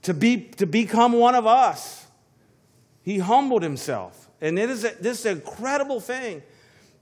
to, 0.03 0.15
be, 0.15 0.41
to 0.57 0.65
become 0.65 1.13
one 1.13 1.35
of 1.35 1.47
us. 1.47 2.07
He 3.03 3.19
humbled 3.19 3.63
himself. 3.63 4.31
And 4.41 4.59
it 4.59 4.71
is 4.71 4.85
a, 4.85 4.95
this 4.99 5.21
is 5.21 5.27
an 5.27 5.37
incredible 5.37 6.01
thing. 6.01 6.43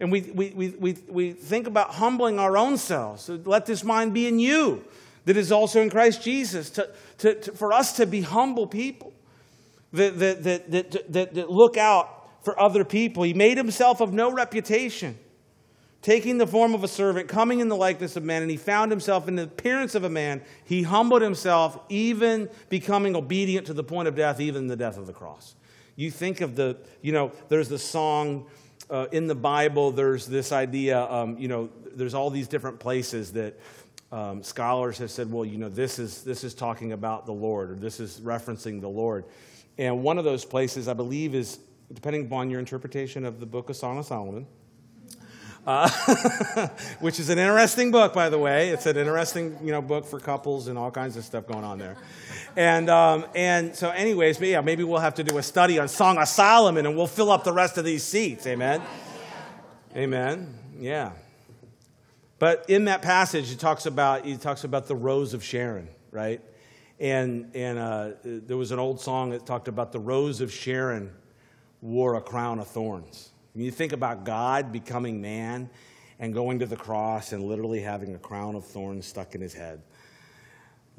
And 0.01 0.13
we, 0.13 0.21
we, 0.21 0.51
we, 0.51 0.69
we, 0.69 0.97
we 1.09 1.33
think 1.33 1.67
about 1.67 1.91
humbling 1.91 2.39
our 2.39 2.57
own 2.57 2.77
selves. 2.77 3.29
Let 3.29 3.67
this 3.67 3.83
mind 3.83 4.15
be 4.15 4.29
in 4.29 4.39
you 4.39 4.85
that 5.25 5.37
is 5.37 5.51
also 5.51 5.83
in 5.83 5.91
Christ 5.91 6.23
Jesus. 6.23 6.71
To, 6.71 6.89
to, 7.19 7.35
to 7.35 7.53
for 7.53 7.73
us 7.73 7.97
to 7.97 8.07
be 8.07 8.21
humble 8.21 8.67
people 8.67 9.13
that, 9.93 10.19
that, 10.19 10.45
that, 10.45 10.71
that, 10.71 11.13
that, 11.13 11.35
that 11.35 11.51
look 11.51 11.77
out 11.77 12.45
for 12.45 12.59
other 12.61 12.85
people. 12.85 13.25
He 13.25 13.35
made 13.35 13.57
himself 13.57 14.01
of 14.01 14.13
no 14.13 14.33
reputation, 14.33 15.19
taking 16.01 16.39
the 16.39 16.47
form 16.47 16.75
of 16.75 16.85
a 16.85 16.89
servant, 16.89 17.29
coming 17.29 17.61
in 17.61 17.69
the 17.69 17.77
likeness 17.77 18.17
of 18.17 18.23
man, 18.23 18.43
and 18.43 18.51
he 18.51 18.57
found 18.57 18.93
himself 18.93 19.27
in 19.27 19.35
the 19.35 19.43
appearance 19.43 19.95
of 19.95 20.05
a 20.05 20.09
man. 20.09 20.43
He 20.65 20.85
humbled 20.85 21.23
himself, 21.23 21.79
even 21.89 22.49
becoming 22.69 23.17
obedient 23.17 23.67
to 23.67 23.75
the 23.75 23.85
point 23.85 24.07
of 24.07 24.15
death, 24.15 24.41
even 24.41 24.69
the 24.69 24.77
death 24.77 24.97
of 24.97 25.07
the 25.07 25.13
cross. 25.13 25.57
You 25.97 26.13
think 26.13 26.41
of 26.41 26.55
the, 26.55 26.77
you 27.03 27.13
know, 27.13 27.33
there's 27.49 27.69
the 27.69 27.79
song 27.79 28.47
uh, 28.91 29.07
in 29.13 29.27
the 29.27 29.35
Bible, 29.35 29.91
there's 29.91 30.27
this 30.27 30.53
idea, 30.53 31.05
um, 31.11 31.37
you 31.39 31.49
know, 31.49 31.69
there's 31.95 32.15
all 32.15 32.31
these 32.31 32.49
different 32.49 32.79
places 32.79 33.33
that 33.33 33.59
um, 34.11 34.43
scholars 34.43 34.99
have 34.99 35.11
said, 35.11 35.31
well, 35.31 35.45
you 35.45 35.59
know, 35.59 35.69
this 35.69 35.99
is, 35.99 36.25
this 36.25 36.45
is 36.45 36.55
talking 36.55 36.93
about 36.93 37.27
the 37.27 37.33
Lord, 37.33 37.71
or 37.71 37.75
this 37.75 38.01
is 38.01 38.21
referencing 38.21 38.81
the 38.81 38.89
Lord. 38.89 39.25
And 39.77 40.03
one 40.03 40.19
of 40.19 40.25
those 40.25 40.45
places, 40.45 40.89
I 40.89 40.95
believe, 40.95 41.35
is, 41.35 41.59
depending 41.93 42.27
upon 42.27 42.51
your 42.51 42.61
interpretation 42.61 43.25
of 43.25 43.41
the 43.41 43.47
book 43.47 43.69
of 43.69 43.77
Song 43.77 43.99
of 43.99 44.07
Solomon, 44.07 44.47
uh, 45.67 45.89
which 47.01 47.21
is 47.21 47.29
an 47.29 47.39
interesting 47.39 47.91
book, 47.91 48.15
by 48.15 48.31
the 48.31 48.39
way. 48.39 48.71
It's 48.71 48.87
an 48.87 48.97
interesting, 48.97 49.59
you 49.63 49.71
know, 49.71 49.83
book 49.83 50.07
for 50.07 50.19
couples 50.19 50.69
and 50.69 50.79
all 50.79 50.91
kinds 50.91 51.17
of 51.17 51.25
stuff 51.25 51.47
going 51.47 51.65
on 51.65 51.79
there. 51.79 51.97
And, 52.57 52.91
um, 52.91 53.27
and 53.35 53.75
so, 53.75 53.91
anyways, 53.91 54.41
yeah, 54.41 54.61
maybe 54.61 54.85
we'll 54.85 55.01
have 55.01 55.15
to 55.17 55.25
do 55.25 55.39
a 55.39 55.43
study 55.43 55.79
on 55.79 55.89
Song 55.89 56.19
of 56.19 56.29
Solomon 56.29 56.87
and 56.87 56.97
we'll 56.97 57.07
fill 57.07 57.31
up 57.31 57.45
the 57.45 57.53
rest 57.53 57.79
of 57.79 57.85
these 57.85 58.03
seats. 58.03 58.47
Amen? 58.47 58.83
Amen. 59.97 60.55
Yeah. 60.79 61.13
But 62.39 62.67
in 62.69 62.85
that 62.85 63.03
passage, 63.03 63.51
it 63.51 63.59
talks 63.59 63.87
about, 63.87 64.25
he 64.25 64.37
talks 64.37 64.65
about 64.65 64.87
the 64.87 64.95
rose 64.95 65.35
of 65.35 65.43
Sharon, 65.43 65.89
right? 66.11 66.41
And, 67.01 67.55
and 67.55 67.79
uh, 67.79 68.11
there 68.23 68.57
was 68.57 68.71
an 68.71 68.79
old 68.79 69.01
song 69.01 69.31
that 69.31 69.47
talked 69.47 69.69
about 69.69 69.93
the 69.93 70.01
rose 70.01 70.41
of 70.41 70.53
Sharon 70.53 71.13
wore 71.81 72.15
a 72.15 72.21
crown 72.21 72.59
of 72.59 72.69
thorns. 72.69 73.31
When 73.55 73.65
you 73.65 73.71
think 73.71 73.93
about 73.93 74.25
God 74.25 74.73
becoming 74.73 75.21
man 75.21 75.71
and 76.19 76.35
going 76.35 76.59
to 76.61 76.67
the 76.67 76.77
cross 76.77 77.33
and 77.33 77.45
literally 77.45 77.81
having 77.81 78.15
a 78.15 78.19
crown 78.19 78.55
of 78.55 78.65
thorns 78.65 79.07
stuck 79.07 79.35
in 79.35 79.41
his 79.41 79.55
head, 79.55 79.81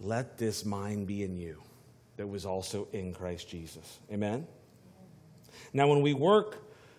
let 0.02 0.38
this 0.38 0.66
mind 0.66 1.08
be 1.08 1.24
in 1.24 1.38
you 1.38 1.62
that 2.18 2.28
was 2.28 2.46
also 2.46 2.88
in 2.92 3.14
Christ 3.14 3.48
Jesus. 3.48 4.00
Amen? 4.12 4.48
Now, 5.74 5.88
when 5.88 6.02
we 6.02 6.14
work 6.14 6.58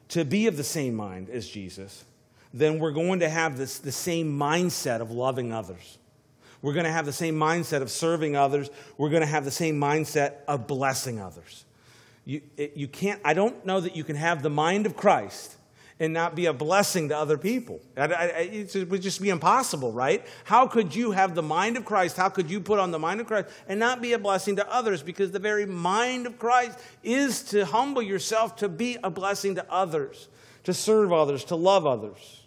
to 0.08 0.24
be 0.24 0.46
of 0.46 0.56
the 0.56 0.64
same 0.64 0.94
mind 0.94 1.30
as 1.30 1.48
Jesus, 1.48 2.04
then 2.52 2.78
we're 2.78 2.92
going 2.92 3.20
to 3.20 3.28
have 3.28 3.56
this, 3.56 3.78
the 3.78 3.92
same 3.92 4.38
mindset 4.38 5.00
of 5.00 5.10
loving 5.10 5.52
others. 5.52 5.98
We're 6.62 6.72
going 6.72 6.84
to 6.84 6.92
have 6.92 7.06
the 7.06 7.12
same 7.12 7.36
mindset 7.36 7.80
of 7.80 7.90
serving 7.90 8.36
others. 8.36 8.70
We're 8.98 9.08
going 9.08 9.22
to 9.22 9.26
have 9.26 9.44
the 9.44 9.50
same 9.50 9.80
mindset 9.80 10.34
of 10.46 10.66
blessing 10.66 11.20
others. 11.20 11.64
You, 12.24 12.42
you 12.74 12.86
can't, 12.86 13.20
I 13.24 13.34
don't 13.34 13.64
know 13.64 13.80
that 13.80 13.96
you 13.96 14.04
can 14.04 14.16
have 14.16 14.42
the 14.42 14.50
mind 14.50 14.84
of 14.86 14.96
Christ 14.96 15.56
and 16.00 16.14
not 16.14 16.34
be 16.34 16.46
a 16.46 16.52
blessing 16.52 17.10
to 17.10 17.16
other 17.16 17.36
people. 17.36 17.78
It 17.94 18.88
would 18.88 19.02
just 19.02 19.20
be 19.20 19.28
impossible, 19.28 19.92
right? 19.92 20.26
How 20.44 20.66
could 20.66 20.94
you 20.94 21.12
have 21.12 21.34
the 21.34 21.42
mind 21.42 21.76
of 21.76 21.84
Christ? 21.84 22.16
How 22.16 22.30
could 22.30 22.50
you 22.50 22.60
put 22.60 22.78
on 22.78 22.90
the 22.90 22.98
mind 22.98 23.20
of 23.20 23.26
Christ 23.26 23.48
and 23.68 23.78
not 23.78 24.00
be 24.00 24.14
a 24.14 24.18
blessing 24.18 24.56
to 24.56 24.72
others? 24.72 25.02
Because 25.02 25.30
the 25.30 25.38
very 25.38 25.66
mind 25.66 26.26
of 26.26 26.38
Christ 26.38 26.78
is 27.04 27.42
to 27.44 27.66
humble 27.66 28.00
yourself 28.00 28.56
to 28.56 28.68
be 28.68 28.96
a 29.04 29.10
blessing 29.10 29.56
to 29.56 29.70
others, 29.70 30.28
to 30.64 30.72
serve 30.72 31.12
others, 31.12 31.44
to 31.44 31.54
love 31.54 31.86
others. 31.86 32.40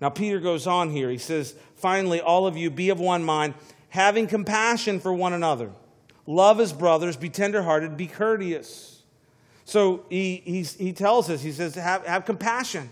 Now, 0.00 0.08
Peter 0.08 0.38
goes 0.40 0.66
on 0.66 0.90
here. 0.90 1.10
He 1.10 1.18
says, 1.18 1.54
Finally, 1.74 2.20
all 2.20 2.46
of 2.46 2.56
you 2.56 2.70
be 2.70 2.90
of 2.90 3.00
one 3.00 3.24
mind, 3.24 3.54
having 3.88 4.28
compassion 4.28 5.00
for 5.00 5.12
one 5.12 5.32
another. 5.32 5.72
Love 6.24 6.60
as 6.60 6.72
brothers, 6.72 7.16
be 7.16 7.28
tenderhearted, 7.28 7.96
be 7.96 8.06
courteous. 8.06 8.89
So 9.70 10.04
he, 10.10 10.64
he 10.64 10.92
tells 10.92 11.30
us, 11.30 11.42
he 11.42 11.52
says, 11.52 11.76
have, 11.76 12.04
have 12.04 12.24
compassion. 12.24 12.90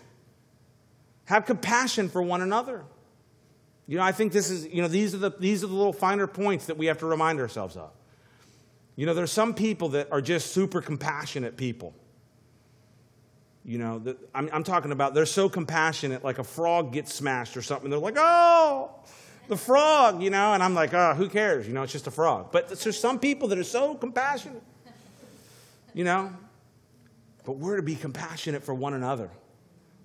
Have 1.25 1.45
compassion 1.45 2.09
for 2.09 2.23
one 2.23 2.41
another. 2.41 2.85
You 3.89 3.97
know, 3.97 4.05
I 4.05 4.13
think 4.13 4.33
this 4.33 4.49
is, 4.49 4.65
you 4.69 4.81
know, 4.81 4.87
these 4.87 5.13
are, 5.13 5.19
the, 5.19 5.33
these 5.41 5.65
are 5.65 5.67
the 5.67 5.75
little 5.75 5.93
finer 5.93 6.29
points 6.29 6.67
that 6.67 6.79
we 6.79 6.87
have 6.87 6.99
to 6.99 7.07
remind 7.07 7.41
ourselves 7.41 7.77
of. 7.77 7.91
You 8.95 9.07
know, 9.07 9.15
there's 9.15 9.33
some 9.33 9.55
people 9.55 9.89
that 9.89 10.13
are 10.13 10.21
just 10.21 10.53
super 10.53 10.81
compassionate 10.81 11.57
people. 11.57 11.95
You 13.65 13.79
know, 13.79 13.99
the, 13.99 14.17
I'm, 14.33 14.49
I'm 14.53 14.63
talking 14.63 14.93
about 14.93 15.15
they're 15.15 15.27
so 15.27 15.49
compassionate, 15.49 16.23
like 16.23 16.39
a 16.39 16.45
frog 16.45 16.93
gets 16.93 17.13
smashed 17.13 17.57
or 17.57 17.63
something. 17.63 17.91
They're 17.91 17.99
like, 17.99 18.19
oh, 18.19 18.93
the 19.49 19.57
frog, 19.57 20.23
you 20.23 20.31
know, 20.31 20.53
and 20.53 20.63
I'm 20.63 20.75
like, 20.75 20.95
oh, 20.95 21.15
who 21.15 21.29
cares? 21.29 21.67
You 21.67 21.73
know, 21.73 21.83
it's 21.83 21.93
just 21.93 22.07
a 22.07 22.13
frog. 22.13 22.53
But 22.53 22.69
there's 22.69 23.01
some 23.01 23.19
people 23.19 23.49
that 23.49 23.59
are 23.59 23.65
so 23.65 23.97
compassionate, 23.97 24.63
you 25.93 26.05
know, 26.05 26.33
but 27.49 27.57
we're 27.57 27.77
to 27.77 27.83
be 27.83 27.95
compassionate 27.95 28.63
for 28.63 28.75
one 28.75 28.93
another. 28.93 29.31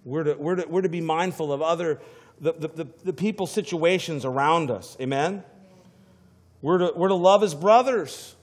We're 0.06 0.24
to, 0.24 0.36
we're 0.36 0.56
to, 0.56 0.66
we're 0.66 0.84
to 0.84 0.88
be 0.88 1.02
mindful 1.02 1.52
of 1.52 1.62
other, 1.62 2.00
the, 2.40 2.54
the, 2.54 2.68
the, 2.70 2.88
the 3.04 3.12
people's 3.12 3.52
situations 3.52 4.24
around 4.24 4.72
us. 4.72 4.96
Amen? 5.02 5.44
We're 6.62 6.78
to, 6.78 6.94
we're 6.96 7.10
to 7.10 7.16
love 7.16 7.44
as 7.44 7.54
brothers. 7.54 8.34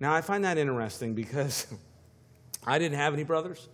Now, 0.00 0.14
I 0.14 0.22
find 0.22 0.42
that 0.46 0.56
interesting 0.56 1.12
because 1.12 1.66
I 2.66 2.78
didn't 2.78 2.96
have 2.96 3.12
any 3.12 3.24
brothers, 3.24 3.68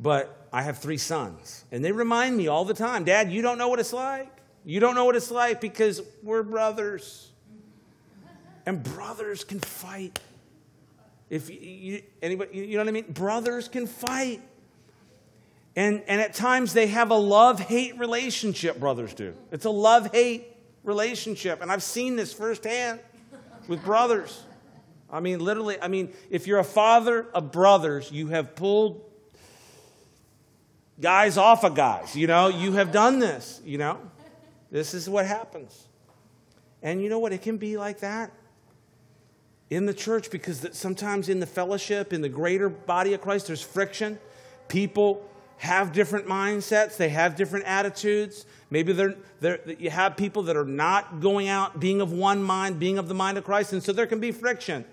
but 0.00 0.48
I 0.50 0.62
have 0.62 0.78
three 0.78 0.96
sons. 0.96 1.66
And 1.70 1.84
they 1.84 1.92
remind 1.92 2.34
me 2.34 2.48
all 2.48 2.64
the 2.64 2.72
time 2.72 3.04
Dad, 3.04 3.30
you 3.30 3.42
don't 3.42 3.58
know 3.58 3.68
what 3.68 3.78
it's 3.78 3.92
like. 3.92 4.32
You 4.64 4.80
don't 4.80 4.94
know 4.94 5.04
what 5.04 5.16
it's 5.16 5.30
like 5.30 5.60
because 5.60 6.00
we're 6.22 6.44
brothers. 6.44 7.30
And 8.64 8.82
brothers 8.82 9.44
can 9.44 9.60
fight. 9.60 10.18
If 11.32 11.48
you, 11.48 12.02
anybody, 12.20 12.58
you 12.58 12.76
know 12.76 12.80
what 12.80 12.88
I 12.88 12.90
mean? 12.90 13.10
Brothers 13.10 13.66
can 13.66 13.86
fight. 13.86 14.42
And, 15.74 16.02
and 16.06 16.20
at 16.20 16.34
times 16.34 16.74
they 16.74 16.88
have 16.88 17.10
a 17.10 17.16
love 17.16 17.58
hate 17.58 17.98
relationship, 17.98 18.78
brothers 18.78 19.14
do. 19.14 19.34
It's 19.50 19.64
a 19.64 19.70
love 19.70 20.12
hate 20.12 20.46
relationship. 20.84 21.62
And 21.62 21.72
I've 21.72 21.82
seen 21.82 22.16
this 22.16 22.34
firsthand 22.34 23.00
with 23.66 23.82
brothers. 23.82 24.42
I 25.10 25.20
mean, 25.20 25.40
literally, 25.40 25.80
I 25.80 25.88
mean, 25.88 26.12
if 26.28 26.46
you're 26.46 26.58
a 26.58 26.64
father 26.64 27.26
of 27.34 27.50
brothers, 27.50 28.12
you 28.12 28.26
have 28.26 28.54
pulled 28.54 29.00
guys 31.00 31.38
off 31.38 31.64
of 31.64 31.74
guys. 31.74 32.14
You 32.14 32.26
know, 32.26 32.48
you 32.48 32.72
have 32.72 32.92
done 32.92 33.20
this, 33.20 33.58
you 33.64 33.78
know. 33.78 33.98
This 34.70 34.92
is 34.92 35.08
what 35.08 35.24
happens. 35.24 35.88
And 36.82 37.00
you 37.00 37.08
know 37.08 37.20
what? 37.20 37.32
It 37.32 37.40
can 37.40 37.56
be 37.56 37.78
like 37.78 38.00
that 38.00 38.32
in 39.74 39.86
the 39.86 39.94
church 39.94 40.30
because 40.30 40.60
that 40.60 40.74
sometimes 40.74 41.28
in 41.28 41.40
the 41.40 41.46
fellowship, 41.46 42.12
in 42.12 42.20
the 42.20 42.28
greater 42.28 42.68
body 42.68 43.14
of 43.14 43.22
Christ, 43.22 43.46
there's 43.46 43.62
friction. 43.62 44.18
People 44.68 45.26
have 45.58 45.92
different 45.92 46.26
mindsets, 46.26 46.96
they 46.96 47.08
have 47.08 47.36
different 47.36 47.64
attitudes. 47.66 48.44
Maybe 48.68 48.92
they're, 48.92 49.14
they're, 49.40 49.60
you 49.78 49.90
have 49.90 50.16
people 50.16 50.42
that 50.44 50.56
are 50.56 50.64
not 50.64 51.20
going 51.20 51.48
out, 51.48 51.78
being 51.78 52.00
of 52.00 52.12
one 52.12 52.42
mind, 52.42 52.78
being 52.78 52.98
of 52.98 53.08
the 53.08 53.14
mind 53.14 53.38
of 53.38 53.44
Christ, 53.44 53.72
and 53.72 53.82
so 53.82 53.92
there 53.92 54.06
can 54.06 54.20
be 54.20 54.32
friction. 54.32 54.84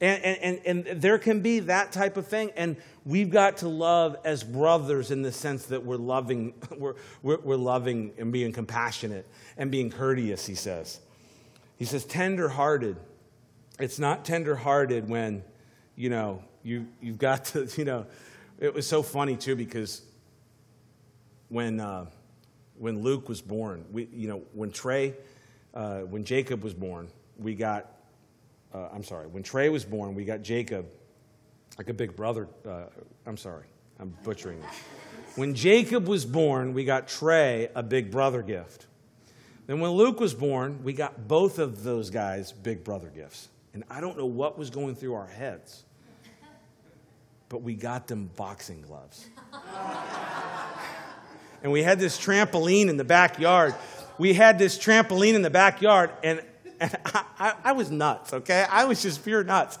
And, 0.00 0.22
and, 0.22 0.60
and, 0.66 0.86
and 0.86 1.00
there 1.00 1.18
can 1.18 1.40
be 1.40 1.60
that 1.60 1.90
type 1.90 2.16
of 2.16 2.26
thing. 2.26 2.50
And 2.56 2.76
we've 3.06 3.30
got 3.30 3.58
to 3.58 3.68
love 3.68 4.16
as 4.24 4.44
brothers 4.44 5.10
in 5.10 5.22
the 5.22 5.32
sense 5.32 5.66
that 5.66 5.84
we're 5.84 5.96
loving, 5.96 6.54
we're, 6.76 6.94
we're, 7.22 7.38
we're 7.40 7.56
loving 7.56 8.12
and 8.18 8.32
being 8.32 8.52
compassionate 8.52 9.26
and 9.56 9.70
being 9.70 9.90
courteous, 9.90 10.44
he 10.44 10.54
says. 10.54 11.00
He 11.78 11.84
says, 11.84 12.04
tender 12.04 12.48
hearted 12.48 12.96
it's 13.78 13.98
not 13.98 14.24
tenderhearted 14.24 15.08
when, 15.08 15.42
you 15.96 16.10
know, 16.10 16.42
you, 16.62 16.86
you've 17.00 17.18
got 17.18 17.46
to, 17.46 17.68
you 17.76 17.84
know, 17.84 18.06
it 18.58 18.72
was 18.72 18.86
so 18.86 19.02
funny 19.02 19.36
too 19.36 19.56
because 19.56 20.02
when, 21.48 21.80
uh, 21.80 22.06
when 22.78 23.02
Luke 23.02 23.28
was 23.28 23.40
born, 23.40 23.84
we, 23.92 24.08
you 24.12 24.28
know, 24.28 24.42
when 24.52 24.70
Trey, 24.70 25.14
uh, 25.74 26.00
when 26.00 26.24
Jacob 26.24 26.62
was 26.62 26.74
born, 26.74 27.08
we 27.38 27.54
got 27.54 27.94
uh, 28.74 28.88
I'm 28.92 29.04
sorry, 29.04 29.28
when 29.28 29.42
Trey 29.42 29.68
was 29.68 29.84
born, 29.84 30.14
we 30.14 30.24
got 30.24 30.42
Jacob 30.42 30.86
like 31.78 31.88
a 31.88 31.94
big 31.94 32.16
brother. 32.16 32.48
Uh, 32.66 32.84
I'm 33.24 33.36
sorry, 33.36 33.66
I'm 34.00 34.14
butchering 34.24 34.58
it. 34.58 34.68
When 35.36 35.54
Jacob 35.54 36.08
was 36.08 36.24
born, 36.24 36.74
we 36.74 36.84
got 36.84 37.06
Trey 37.06 37.68
a 37.74 37.82
big 37.82 38.10
brother 38.10 38.42
gift. 38.42 38.86
Then 39.66 39.80
when 39.80 39.92
Luke 39.92 40.20
was 40.20 40.34
born, 40.34 40.82
we 40.82 40.92
got 40.92 41.26
both 41.26 41.58
of 41.58 41.84
those 41.84 42.10
guys 42.10 42.52
big 42.52 42.84
brother 42.84 43.10
gifts. 43.14 43.48
And 43.74 43.82
I 43.90 44.00
don't 44.00 44.16
know 44.16 44.26
what 44.26 44.56
was 44.56 44.70
going 44.70 44.94
through 44.94 45.14
our 45.14 45.26
heads, 45.26 45.82
but 47.48 47.62
we 47.62 47.74
got 47.74 48.06
them 48.06 48.30
boxing 48.36 48.82
gloves. 48.82 49.26
and 51.62 51.72
we 51.72 51.82
had 51.82 51.98
this 51.98 52.16
trampoline 52.16 52.88
in 52.88 52.96
the 52.96 53.04
backyard. 53.04 53.74
We 54.16 54.32
had 54.32 54.60
this 54.60 54.78
trampoline 54.78 55.34
in 55.34 55.42
the 55.42 55.50
backyard, 55.50 56.10
and, 56.22 56.40
and 56.78 56.96
I, 57.04 57.24
I, 57.38 57.54
I 57.64 57.72
was 57.72 57.90
nuts, 57.90 58.32
okay? 58.32 58.64
I 58.70 58.84
was 58.84 59.02
just 59.02 59.24
pure 59.24 59.42
nuts. 59.42 59.76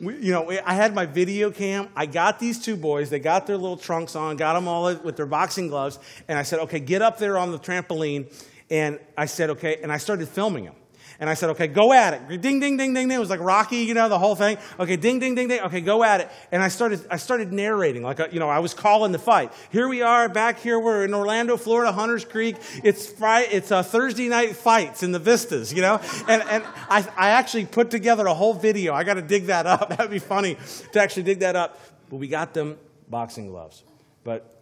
We, 0.00 0.16
you 0.16 0.32
know, 0.32 0.50
I 0.50 0.74
had 0.74 0.92
my 0.92 1.06
video 1.06 1.52
cam. 1.52 1.88
I 1.94 2.06
got 2.06 2.40
these 2.40 2.58
two 2.58 2.76
boys. 2.76 3.10
They 3.10 3.20
got 3.20 3.46
their 3.46 3.56
little 3.56 3.76
trunks 3.76 4.16
on, 4.16 4.36
got 4.36 4.54
them 4.54 4.66
all 4.66 4.92
with 4.96 5.16
their 5.16 5.24
boxing 5.24 5.68
gloves. 5.68 6.00
And 6.26 6.36
I 6.36 6.42
said, 6.42 6.58
okay, 6.60 6.80
get 6.80 7.00
up 7.00 7.18
there 7.18 7.38
on 7.38 7.52
the 7.52 7.58
trampoline. 7.60 8.26
And 8.70 8.98
I 9.16 9.26
said, 9.26 9.50
okay. 9.50 9.78
And 9.82 9.92
I 9.92 9.98
started 9.98 10.28
filming 10.28 10.64
them. 10.64 10.74
And 11.18 11.30
I 11.30 11.34
said, 11.34 11.50
okay, 11.50 11.66
go 11.66 11.92
at 11.92 12.14
it. 12.14 12.40
Ding, 12.40 12.60
ding, 12.60 12.76
ding, 12.76 12.92
ding, 12.92 13.08
ding. 13.08 13.10
It 13.10 13.18
was 13.18 13.30
like 13.30 13.40
Rocky, 13.40 13.78
you 13.78 13.94
know, 13.94 14.08
the 14.08 14.18
whole 14.18 14.34
thing. 14.34 14.58
Okay, 14.78 14.96
ding, 14.96 15.18
ding, 15.18 15.34
ding, 15.34 15.48
ding. 15.48 15.60
Okay, 15.60 15.80
go 15.80 16.04
at 16.04 16.20
it. 16.20 16.30
And 16.52 16.62
I 16.62 16.68
started, 16.68 17.00
I 17.10 17.16
started 17.16 17.52
narrating, 17.52 18.02
like, 18.02 18.20
a, 18.20 18.28
you 18.30 18.38
know, 18.38 18.48
I 18.48 18.58
was 18.58 18.74
calling 18.74 19.12
the 19.12 19.18
fight. 19.18 19.52
Here 19.70 19.88
we 19.88 20.02
are 20.02 20.28
back 20.28 20.58
here. 20.58 20.78
We're 20.78 21.04
in 21.04 21.14
Orlando, 21.14 21.56
Florida, 21.56 21.92
Hunters 21.92 22.24
Creek. 22.24 22.56
It's 22.84 23.06
Friday, 23.06 23.48
it's 23.52 23.70
a 23.70 23.82
Thursday 23.82 24.28
night 24.28 24.56
fights 24.56 25.02
in 25.02 25.12
the 25.12 25.18
vistas, 25.18 25.72
you 25.72 25.82
know? 25.82 26.00
And, 26.28 26.42
and 26.42 26.64
I, 26.90 27.06
I 27.16 27.30
actually 27.30 27.66
put 27.66 27.90
together 27.90 28.26
a 28.26 28.34
whole 28.34 28.54
video. 28.54 28.92
I 28.92 29.04
got 29.04 29.14
to 29.14 29.22
dig 29.22 29.46
that 29.46 29.66
up. 29.66 29.88
That'd 29.96 30.10
be 30.10 30.18
funny 30.18 30.56
to 30.92 31.00
actually 31.00 31.22
dig 31.22 31.40
that 31.40 31.56
up. 31.56 31.80
But 32.10 32.16
we 32.16 32.28
got 32.28 32.54
them 32.54 32.78
boxing 33.08 33.48
gloves. 33.48 33.84
But 34.22 34.55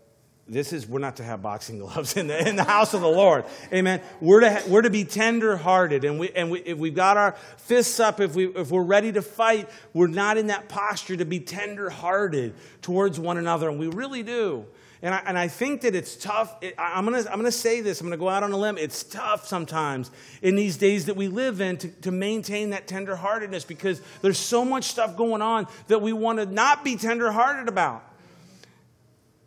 this 0.47 0.73
is 0.73 0.87
we're 0.87 0.99
not 0.99 1.17
to 1.17 1.25
have 1.25 1.43
boxing 1.43 1.79
gloves 1.81 2.17
in 2.17 2.27
the, 2.27 2.49
in 2.49 2.57
the 2.57 2.65
house 2.65 2.95
of 2.95 3.01
the 3.01 3.09
lord 3.09 3.45
amen 3.73 4.01
we're 4.21 4.41
to, 4.41 4.63
we're 4.69 4.83
to 4.83 4.91
be 4.91 5.05
tender 5.05 5.57
hearted 5.57 6.05
and, 6.05 6.19
we, 6.19 6.31
and 6.31 6.51
we, 6.51 6.61
if 6.61 6.79
we've 6.79 6.95
got 6.95 7.17
our 7.17 7.33
fists 7.57 8.01
up 8.01 8.21
if, 8.21 8.35
we, 8.35 8.47
if 8.49 8.71
we're 8.71 8.83
ready 8.83 9.13
to 9.13 9.23
fight 9.23 9.69
we're 9.93 10.07
not 10.07 10.37
in 10.37 10.49
that 10.49 10.69
posture 10.69 11.17
to 11.17 11.25
be 11.25 11.41
tender 11.41 11.91
hearted 11.91 12.55
towards 12.83 13.19
one 13.19 13.39
another 13.39 13.69
and 13.69 13.79
we 13.79 13.89
really 13.89 14.23
do 14.23 14.67
and 15.05 15.13
I, 15.13 15.23
and 15.27 15.39
I 15.39 15.49
think 15.49 15.83
that 15.83 15.95
it's 15.95 16.17
tough. 16.17 16.57
It, 16.63 16.75
I'm 16.79 17.05
going 17.05 17.23
to 17.23 17.31
I'm 17.31 17.39
gonna 17.39 17.53
say 17.53 17.83
this. 17.83 18.01
I'm 18.01 18.07
going 18.07 18.19
to 18.19 18.23
go 18.23 18.31
out 18.31 18.43
on 18.43 18.53
a 18.53 18.57
limb. 18.57 18.79
It's 18.79 19.03
tough 19.03 19.47
sometimes 19.47 20.11
in 20.41 20.57
these 20.57 20.79
days 20.79 21.05
that 21.07 21.15
we 21.15 21.29
live 21.29 21.61
in 21.61 21.77
to, 21.77 21.89
to 21.89 22.11
maintain 22.11 22.71
that 22.71 22.89
tenderheartedness 22.89 23.69
because 23.69 24.01
there's 24.23 24.39
so 24.39 24.65
much 24.65 24.85
stuff 24.85 25.15
going 25.15 25.43
on 25.43 25.67
that 25.89 26.01
we 26.01 26.15
want 26.15 26.39
to 26.39 26.47
not 26.47 26.85
be 26.85 26.97
tenderhearted 26.97 27.69
about. 27.69 28.03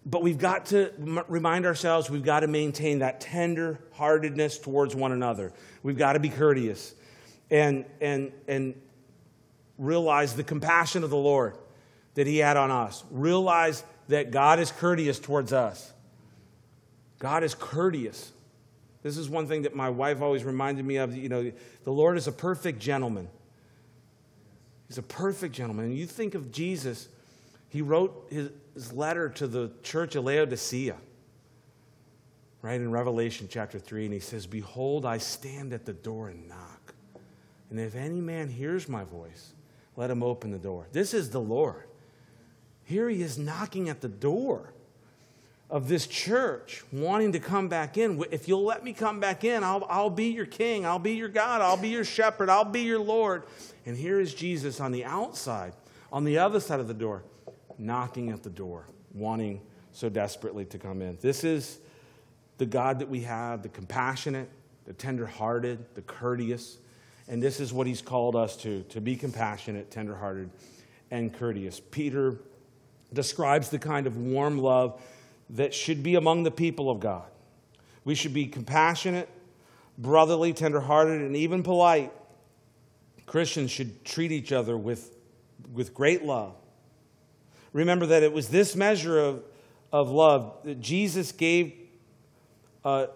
But 0.09 0.23
we've 0.23 0.37
got 0.37 0.67
to 0.67 0.93
remind 1.27 1.65
ourselves 1.65 2.09
we've 2.09 2.23
got 2.23 2.39
to 2.39 2.47
maintain 2.47 2.99
that 2.99 3.19
tender 3.19 3.77
heartedness 3.91 4.57
towards 4.57 4.95
one 4.95 5.11
another. 5.11 5.51
We've 5.83 5.97
got 5.97 6.13
to 6.13 6.19
be 6.19 6.29
courteous 6.29 6.95
and, 7.51 7.83
and, 7.99 8.31
and 8.47 8.75
realize 9.77 10.33
the 10.33 10.45
compassion 10.45 11.03
of 11.03 11.09
the 11.09 11.17
Lord 11.17 11.57
that 12.13 12.25
He 12.25 12.37
had 12.37 12.55
on 12.55 12.71
us. 12.71 13.03
Realize 13.11 13.83
that 14.07 14.31
God 14.31 14.61
is 14.61 14.71
courteous 14.71 15.19
towards 15.19 15.51
us. 15.51 15.91
God 17.19 17.43
is 17.43 17.53
courteous. 17.53 18.31
This 19.03 19.17
is 19.17 19.29
one 19.29 19.45
thing 19.45 19.63
that 19.63 19.75
my 19.75 19.89
wife 19.89 20.21
always 20.21 20.45
reminded 20.45 20.85
me 20.85 20.95
of. 20.97 21.17
You 21.17 21.27
know, 21.27 21.51
the 21.83 21.91
Lord 21.91 22.17
is 22.17 22.27
a 22.27 22.31
perfect 22.31 22.79
gentleman. 22.79 23.27
He's 24.87 24.97
a 24.97 25.03
perfect 25.03 25.53
gentleman. 25.53 25.85
And 25.85 25.97
you 25.97 26.05
think 26.05 26.33
of 26.33 26.49
Jesus, 26.49 27.09
he 27.67 27.81
wrote 27.81 28.27
his, 28.29 28.51
his 28.77 28.93
letter 28.93 29.27
to 29.27 29.47
the 29.47 29.71
church 29.81 30.15
of 30.15 30.25
Laodicea, 30.25 30.95
right 32.61 32.79
in 32.79 32.91
Revelation 32.91 33.47
chapter 33.49 33.79
3, 33.79 34.05
and 34.05 34.13
he 34.13 34.19
says, 34.19 34.45
Behold, 34.45 35.03
I 35.03 35.17
stand 35.17 35.73
at 35.73 35.83
the 35.83 35.93
door 35.93 36.29
and 36.29 36.47
knock. 36.47 36.93
And 37.71 37.79
if 37.79 37.95
any 37.95 38.21
man 38.21 38.49
hears 38.49 38.87
my 38.87 39.03
voice, 39.03 39.55
let 39.95 40.11
him 40.11 40.21
open 40.21 40.51
the 40.51 40.59
door. 40.59 40.85
This 40.91 41.15
is 41.15 41.31
the 41.31 41.41
Lord. 41.41 41.85
Here 42.83 43.09
he 43.09 43.23
is 43.23 43.39
knocking 43.39 43.89
at 43.89 44.01
the 44.01 44.07
door 44.07 44.73
of 45.71 45.87
this 45.87 46.05
church, 46.05 46.83
wanting 46.91 47.31
to 47.31 47.39
come 47.39 47.69
back 47.69 47.97
in. 47.97 48.23
If 48.29 48.47
you'll 48.47 48.63
let 48.63 48.83
me 48.83 48.93
come 48.93 49.19
back 49.19 49.43
in, 49.43 49.63
I'll, 49.63 49.87
I'll 49.89 50.11
be 50.11 50.25
your 50.25 50.45
king. 50.45 50.85
I'll 50.85 50.99
be 50.99 51.13
your 51.13 51.29
God. 51.29 51.61
I'll 51.61 51.77
be 51.77 51.89
your 51.89 52.05
shepherd. 52.05 52.47
I'll 52.47 52.63
be 52.63 52.81
your 52.81 52.99
Lord. 52.99 53.41
And 53.87 53.97
here 53.97 54.19
is 54.19 54.35
Jesus 54.35 54.79
on 54.79 54.91
the 54.91 55.03
outside, 55.03 55.73
on 56.13 56.25
the 56.25 56.37
other 56.37 56.59
side 56.59 56.79
of 56.79 56.87
the 56.87 56.93
door 56.93 57.23
knocking 57.77 58.29
at 58.29 58.43
the 58.43 58.49
door, 58.49 58.85
wanting 59.13 59.61
so 59.91 60.09
desperately 60.09 60.65
to 60.65 60.77
come 60.77 61.01
in. 61.01 61.17
This 61.21 61.43
is 61.43 61.79
the 62.57 62.65
God 62.65 62.99
that 62.99 63.09
we 63.09 63.21
have, 63.21 63.63
the 63.63 63.69
compassionate, 63.69 64.49
the 64.85 64.93
tenderhearted, 64.93 65.83
the 65.95 66.01
courteous. 66.01 66.77
And 67.27 67.41
this 67.41 67.59
is 67.59 67.73
what 67.73 67.87
he's 67.87 68.01
called 68.01 68.35
us 68.35 68.55
to 68.57 68.83
to 68.83 69.01
be 69.01 69.15
compassionate, 69.15 69.91
tenderhearted, 69.91 70.49
and 71.11 71.33
courteous. 71.33 71.79
Peter 71.79 72.37
describes 73.13 73.69
the 73.69 73.79
kind 73.79 74.07
of 74.07 74.17
warm 74.17 74.59
love 74.59 75.01
that 75.51 75.73
should 75.73 76.03
be 76.03 76.15
among 76.15 76.43
the 76.43 76.51
people 76.51 76.89
of 76.89 76.99
God. 76.99 77.25
We 78.03 78.15
should 78.15 78.33
be 78.33 78.47
compassionate, 78.47 79.29
brotherly, 79.97 80.53
tenderhearted, 80.53 81.21
and 81.21 81.35
even 81.35 81.63
polite. 81.63 82.11
Christians 83.25 83.71
should 83.71 84.05
treat 84.05 84.31
each 84.31 84.51
other 84.51 84.77
with, 84.77 85.15
with 85.73 85.93
great 85.93 86.23
love 86.23 86.53
remember 87.73 88.05
that 88.07 88.23
it 88.23 88.33
was 88.33 88.49
this 88.49 88.75
measure 88.75 89.19
of, 89.19 89.43
of 89.91 90.09
love 90.09 90.57
that 90.63 90.79
Jesus 90.79 91.31
gave. 91.31 91.73
Uh, 92.83 93.07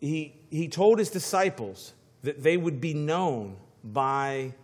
he, 0.00 0.34
he 0.50 0.68
told 0.68 0.98
his 0.98 1.10
disciples 1.10 1.92
that 2.22 2.42
they 2.42 2.56
would 2.56 2.80
be 2.80 2.94
known 2.94 3.56
by 3.82 4.54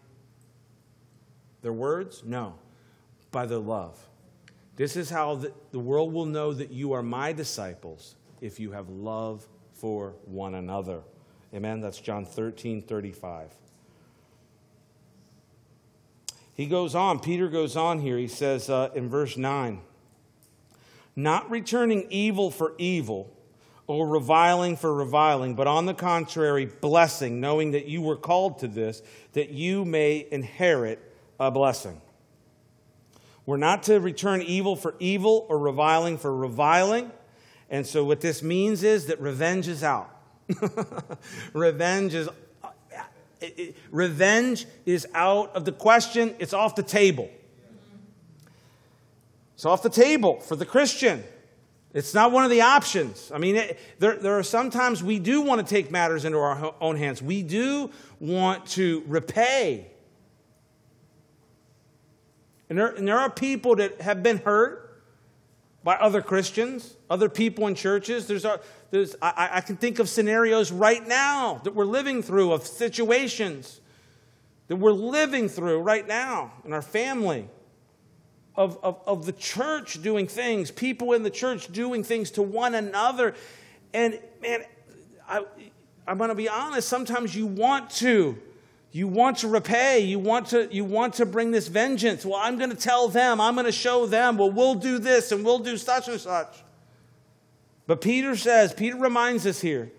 their 1.62 1.73
words? 1.73 2.23
No, 2.25 2.55
by 3.31 3.47
their 3.47 3.59
love. 3.59 3.99
This 4.77 4.97
is 4.97 5.11
how 5.11 5.37
the, 5.37 5.53
the 5.73 5.79
world 5.79 6.12
will 6.12 6.27
know 6.27 6.53
that 6.55 6.71
you 6.71 6.93
are 6.93 7.03
my 7.03 7.33
disciples 7.33 8.16
if 8.40 8.59
you 8.59 8.73
have 8.73 8.88
love 8.88 9.47
for 9.75 10.14
one 10.25 10.55
another. 10.55 11.03
Amen. 11.55 11.81
That's 11.81 12.01
John 12.01 12.25
13 12.25 12.83
35. 12.83 13.51
He 16.55 16.67
goes 16.67 16.95
on, 16.95 17.21
Peter 17.21 17.49
goes 17.49 17.77
on 17.77 18.01
here. 18.01 18.19
He 18.19 18.29
says 18.29 18.69
uh, 18.69 18.91
in 18.95 19.09
verse 19.09 19.37
9, 19.37 19.81
not 21.17 21.51
returning 21.51 22.07
evil 22.11 22.51
for 22.51 22.75
evil 22.79 23.33
or 23.87 24.07
reviling 24.07 24.77
for 24.77 24.95
reviling, 24.95 25.55
but 25.55 25.67
on 25.67 25.87
the 25.87 25.95
contrary, 25.95 26.65
blessing, 26.65 27.41
knowing 27.41 27.73
that 27.73 27.87
you 27.87 28.01
were 28.01 28.17
called 28.17 28.59
to 28.61 28.69
this, 28.69 29.03
that 29.33 29.51
you 29.51 29.85
may 29.85 30.27
inherit 30.31 31.01
a 31.41 31.51
blessing. 31.51 32.01
We're 33.47 33.57
not 33.57 33.83
to 33.85 33.99
return 33.99 34.43
evil 34.43 34.77
for 34.77 34.95
evil 35.01 35.45
or 35.49 35.59
reviling 35.59 36.19
for 36.19 36.33
reviling. 36.33 37.11
And 37.69 37.85
so, 37.85 38.05
what 38.05 38.21
this 38.21 38.45
means 38.45 38.85
is 38.85 39.07
that 39.07 39.21
revenge 39.21 39.67
is 39.67 39.83
out. 39.83 40.09
revenge 41.53 42.15
is 42.15 42.29
it, 43.40 43.59
it, 43.59 43.76
revenge 43.90 44.66
is 44.87 45.07
out 45.14 45.55
of 45.57 45.64
the 45.64 45.72
question, 45.72 46.35
it's 46.38 46.53
off 46.53 46.74
the 46.74 46.83
table. 46.83 47.31
It's 49.55 49.64
off 49.64 49.83
the 49.83 49.90
table 49.90 50.40
for 50.40 50.57
the 50.57 50.66
Christian. 50.66 51.22
It's 51.92 52.14
not 52.14 52.31
one 52.31 52.44
of 52.44 52.50
the 52.50 52.61
options. 52.61 53.33
I 53.35 53.38
mean, 53.38 53.57
it, 53.57 53.79
there, 53.98 54.16
there 54.16 54.38
are 54.38 54.42
sometimes 54.42 55.03
we 55.03 55.18
do 55.18 55.40
want 55.40 55.66
to 55.66 55.74
take 55.74 55.90
matters 55.90 56.24
into 56.24 56.38
our 56.38 56.74
own 56.81 56.96
hands. 56.96 57.20
We 57.20 57.42
do 57.42 57.90
want 58.20 58.66
to 58.68 59.03
repay. 59.07 59.90
And 62.68 62.79
there, 62.79 62.88
and 62.88 63.07
there 63.07 63.18
are 63.18 63.29
people 63.29 63.76
that 63.76 64.00
have 64.00 64.22
been 64.22 64.38
hurt 64.38 64.89
by 65.83 65.95
other 65.97 66.21
Christians, 66.21 66.97
other 67.09 67.29
people 67.29 67.66
in 67.66 67.75
churches. 67.75 68.27
There's, 68.27 68.45
a, 68.45 68.61
there's 68.90 69.16
I, 69.23 69.49
I 69.53 69.61
can 69.61 69.77
think 69.77 69.99
of 69.99 70.09
scenarios 70.09 70.71
right 70.71 71.07
now 71.07 71.61
that 71.64 71.75
we're 71.75 71.85
living 71.85 72.23
through, 72.23 72.53
of 72.53 72.66
situations 72.66 73.81
that 74.71 74.77
we're 74.77 74.93
living 74.93 75.49
through 75.49 75.81
right 75.81 76.07
now 76.07 76.53
in 76.64 76.73
our 76.73 76.81
family, 76.81 77.49
of, 78.55 78.79
of, 78.85 79.01
of 79.05 79.27
the 79.27 79.33
church 79.33 80.01
doing 80.01 80.29
things, 80.29 80.71
people 80.71 81.12
in 81.12 81.25
the 81.25 81.31
church 81.31 81.73
doing 81.73 82.05
things 82.05 82.31
to 82.31 82.43
one 82.43 82.77
another. 82.77 83.35
And 83.93 84.21
man, 84.40 84.62
I, 85.29 85.45
I'm 86.07 86.19
going 86.19 86.29
to 86.29 86.37
be 86.37 86.49
honest, 86.49 86.88
sometimes 86.88 87.35
you 87.35 87.47
want 87.47 87.90
to 87.90 88.38
you 88.92 89.07
want 89.07 89.38
to 89.38 89.48
repay. 89.48 90.00
You 90.00 90.18
want 90.18 90.48
to, 90.48 90.68
you 90.74 90.85
want 90.85 91.14
to 91.14 91.26
bring 91.26 91.50
this 91.50 91.68
vengeance. 91.68 92.24
Well, 92.24 92.40
I'm 92.40 92.59
going 92.59 92.70
to 92.70 92.76
tell 92.76 93.09
them. 93.09 93.40
I'm 93.40 93.55
going 93.55 93.66
to 93.66 93.72
show 93.72 94.07
them. 94.07 94.37
Well, 94.37 94.50
we'll 94.50 94.74
do 94.74 94.98
this 94.98 95.31
and 95.33 95.44
we'll 95.44 95.61
do 95.61 95.76
such 95.76 96.09
and 96.09 96.20
such. 96.20 96.57
But 97.87 98.00
Peter 98.00 98.37
says, 98.37 98.72
Peter 98.72 98.96
reminds 98.96 99.46
us 99.46 99.61
here 99.61 99.92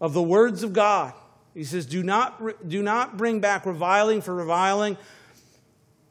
of 0.00 0.12
the 0.12 0.22
words 0.22 0.62
of 0.62 0.72
God. 0.72 1.12
He 1.54 1.64
says, 1.64 1.86
Do 1.86 2.02
not, 2.02 2.68
do 2.68 2.82
not 2.82 3.16
bring 3.16 3.40
back 3.40 3.64
reviling 3.64 4.20
for 4.20 4.34
reviling, 4.34 4.96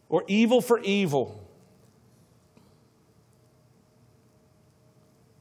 or 0.10 0.23
evil 0.28 0.62
for 0.62 0.80
evil. 0.80 1.41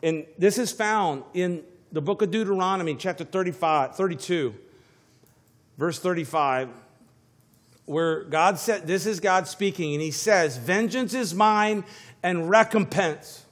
And 0.03 0.27
this 0.37 0.59
is 0.59 0.71
found 0.71 1.23
in 1.33 1.63
the 1.91 2.03
book 2.03 2.21
of 2.21 2.31
Deuteronomy, 2.31 2.95
chapter 2.97 3.25
35, 3.25 3.97
32, 3.97 4.55
verse 5.79 5.99
35, 5.99 6.69
where 7.87 8.25
God 8.25 8.59
said, 8.59 8.87
This 8.87 9.07
is 9.07 9.21
God 9.21 9.47
speaking, 9.49 9.93
and 9.95 10.03
He 10.03 10.11
says, 10.11 10.57
Vengeance 10.57 11.15
is 11.15 11.35
mine 11.35 11.85
and 12.23 12.49
recompense. 12.49 13.45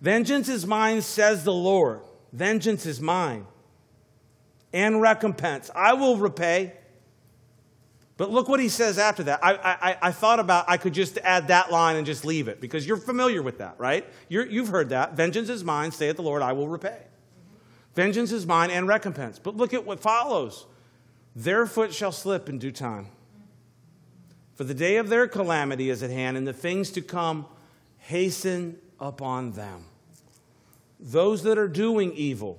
Vengeance 0.00 0.48
is 0.48 0.66
mine, 0.66 1.02
says 1.02 1.44
the 1.44 1.52
Lord. 1.52 2.00
Vengeance 2.32 2.86
is 2.86 3.00
mine 3.00 3.46
and 4.72 5.00
recompense. 5.00 5.70
I 5.74 5.94
will 5.94 6.18
repay. 6.18 6.74
But 8.18 8.30
look 8.30 8.48
what 8.48 8.60
he 8.60 8.68
says 8.68 8.98
after 8.98 9.22
that. 9.24 9.40
I, 9.42 9.54
I, 9.54 9.98
I 10.02 10.12
thought 10.12 10.38
about 10.38 10.66
I 10.68 10.76
could 10.76 10.94
just 10.94 11.18
add 11.18 11.48
that 11.48 11.70
line 11.70 11.96
and 11.96 12.06
just 12.06 12.24
leave 12.24 12.48
it 12.48 12.60
because 12.60 12.86
you're 12.86 12.96
familiar 12.96 13.42
with 13.42 13.58
that, 13.58 13.76
right? 13.78 14.06
you 14.28 14.60
have 14.60 14.68
heard 14.68 14.90
that. 14.90 15.14
Vengeance 15.14 15.48
is 15.48 15.64
mine, 15.64 15.92
saith 15.92 16.16
the 16.16 16.22
Lord, 16.22 16.42
I 16.42 16.52
will 16.52 16.68
repay. 16.68 16.98
Vengeance 17.96 18.30
is 18.30 18.46
mine 18.46 18.70
and 18.70 18.86
recompense. 18.86 19.38
But 19.38 19.56
look 19.56 19.72
at 19.74 19.86
what 19.86 20.00
follows. 20.00 20.66
Their 21.34 21.66
foot 21.66 21.92
shall 21.92 22.12
slip 22.12 22.48
in 22.48 22.58
due 22.58 22.70
time. 22.70 23.08
For 24.54 24.64
the 24.64 24.74
day 24.74 24.98
of 24.98 25.08
their 25.08 25.26
calamity 25.26 25.90
is 25.90 26.02
at 26.02 26.10
hand, 26.10 26.36
and 26.36 26.46
the 26.46 26.52
things 26.52 26.90
to 26.92 27.02
come 27.02 27.46
hasten 27.98 28.78
upon 29.00 29.52
them. 29.52 29.84
Those 31.00 31.42
that 31.42 31.58
are 31.58 31.68
doing 31.68 32.12
evil, 32.12 32.58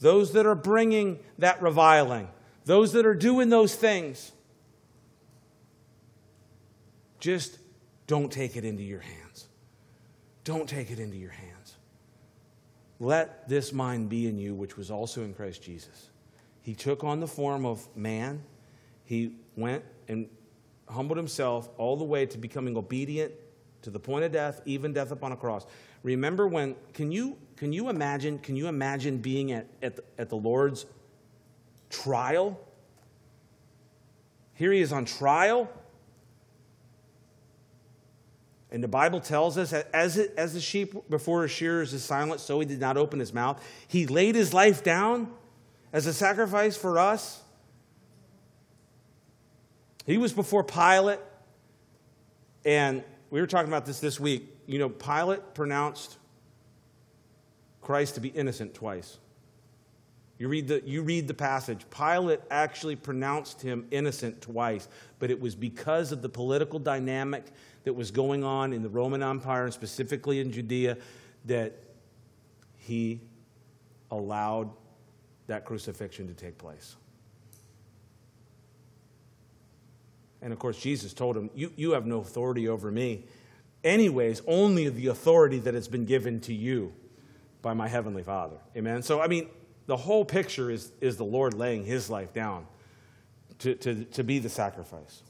those 0.00 0.32
that 0.32 0.46
are 0.46 0.54
bringing 0.54 1.18
that 1.38 1.62
reviling, 1.62 2.28
those 2.64 2.92
that 2.92 3.06
are 3.06 3.14
doing 3.14 3.48
those 3.48 3.74
things, 3.74 4.32
just 7.18 7.58
don't 8.06 8.30
take 8.30 8.56
it 8.56 8.64
into 8.64 8.82
your 8.82 9.00
hands. 9.00 9.46
Don't 10.44 10.68
take 10.68 10.90
it 10.90 10.98
into 10.98 11.16
your 11.16 11.30
hands. 11.30 11.49
Let 13.00 13.48
this 13.48 13.72
mind 13.72 14.10
be 14.10 14.28
in 14.28 14.38
you, 14.38 14.54
which 14.54 14.76
was 14.76 14.90
also 14.90 15.22
in 15.24 15.32
Christ 15.32 15.62
Jesus. 15.62 16.10
He 16.60 16.74
took 16.74 17.02
on 17.02 17.18
the 17.18 17.26
form 17.26 17.64
of 17.64 17.88
man. 17.96 18.42
He 19.04 19.32
went 19.56 19.82
and 20.06 20.28
humbled 20.86 21.16
himself 21.16 21.70
all 21.78 21.96
the 21.96 22.04
way 22.04 22.26
to 22.26 22.36
becoming 22.36 22.76
obedient 22.76 23.32
to 23.82 23.90
the 23.90 23.98
point 23.98 24.24
of 24.24 24.32
death, 24.32 24.60
even 24.66 24.92
death 24.92 25.10
upon 25.10 25.32
a 25.32 25.36
cross. 25.36 25.64
Remember 26.02 26.46
when, 26.46 26.76
can 26.92 27.10
you, 27.10 27.38
can 27.56 27.72
you 27.72 27.88
imagine, 27.88 28.38
can 28.38 28.54
you 28.54 28.68
imagine 28.68 29.16
being 29.18 29.52
at, 29.52 29.66
at, 29.82 29.96
the, 29.96 30.04
at 30.18 30.28
the 30.28 30.36
Lord's 30.36 30.84
trial? 31.88 32.60
Here 34.54 34.72
he 34.72 34.80
is 34.80 34.92
on 34.92 35.06
trial. 35.06 35.70
And 38.72 38.82
the 38.82 38.88
Bible 38.88 39.20
tells 39.20 39.58
us 39.58 39.70
that 39.70 39.88
as, 39.92 40.16
it, 40.16 40.32
as 40.36 40.54
the 40.54 40.60
sheep 40.60 40.94
before 41.10 41.42
his 41.42 41.50
shearers 41.50 41.92
is 41.92 42.04
silent, 42.04 42.40
so 42.40 42.60
he 42.60 42.66
did 42.66 42.80
not 42.80 42.96
open 42.96 43.18
his 43.18 43.32
mouth. 43.32 43.62
He 43.88 44.06
laid 44.06 44.36
his 44.36 44.54
life 44.54 44.84
down 44.84 45.32
as 45.92 46.06
a 46.06 46.12
sacrifice 46.14 46.76
for 46.76 46.98
us. 46.98 47.42
He 50.06 50.18
was 50.18 50.32
before 50.32 50.62
Pilate. 50.62 51.18
And 52.64 53.02
we 53.30 53.40
were 53.40 53.46
talking 53.46 53.68
about 53.68 53.86
this 53.86 54.00
this 54.00 54.20
week. 54.20 54.44
You 54.66 54.78
know, 54.78 54.88
Pilate 54.88 55.54
pronounced 55.54 56.18
Christ 57.80 58.14
to 58.14 58.20
be 58.20 58.28
innocent 58.28 58.74
twice. 58.74 59.18
You 60.40 60.48
read, 60.48 60.68
the, 60.68 60.82
you 60.86 61.02
read 61.02 61.28
the 61.28 61.34
passage. 61.34 61.84
Pilate 61.90 62.40
actually 62.50 62.96
pronounced 62.96 63.60
him 63.60 63.86
innocent 63.90 64.40
twice, 64.40 64.88
but 65.18 65.30
it 65.30 65.38
was 65.38 65.54
because 65.54 66.12
of 66.12 66.22
the 66.22 66.30
political 66.30 66.78
dynamic 66.78 67.44
that 67.84 67.92
was 67.92 68.10
going 68.10 68.42
on 68.42 68.72
in 68.72 68.82
the 68.82 68.88
Roman 68.88 69.22
Empire 69.22 69.64
and 69.64 69.74
specifically 69.74 70.40
in 70.40 70.50
Judea 70.50 70.96
that 71.44 71.76
he 72.78 73.20
allowed 74.10 74.70
that 75.46 75.66
crucifixion 75.66 76.26
to 76.28 76.32
take 76.32 76.56
place. 76.56 76.96
And 80.40 80.54
of 80.54 80.58
course, 80.58 80.80
Jesus 80.80 81.12
told 81.12 81.36
him, 81.36 81.50
You, 81.54 81.70
you 81.76 81.90
have 81.90 82.06
no 82.06 82.20
authority 82.20 82.66
over 82.66 82.90
me. 82.90 83.24
Anyways, 83.84 84.40
only 84.46 84.88
the 84.88 85.08
authority 85.08 85.58
that 85.58 85.74
has 85.74 85.86
been 85.86 86.06
given 86.06 86.40
to 86.40 86.54
you 86.54 86.94
by 87.60 87.74
my 87.74 87.88
heavenly 87.88 88.22
Father. 88.22 88.56
Amen. 88.74 89.02
So, 89.02 89.20
I 89.20 89.26
mean, 89.26 89.46
the 89.90 89.96
whole 89.96 90.24
picture 90.24 90.70
is, 90.70 90.92
is 91.00 91.16
the 91.16 91.24
Lord 91.24 91.52
laying 91.52 91.84
his 91.84 92.08
life 92.08 92.32
down 92.32 92.64
to, 93.58 93.74
to, 93.74 94.04
to 94.04 94.22
be 94.22 94.38
the 94.38 94.48
sacrifice. 94.48 95.24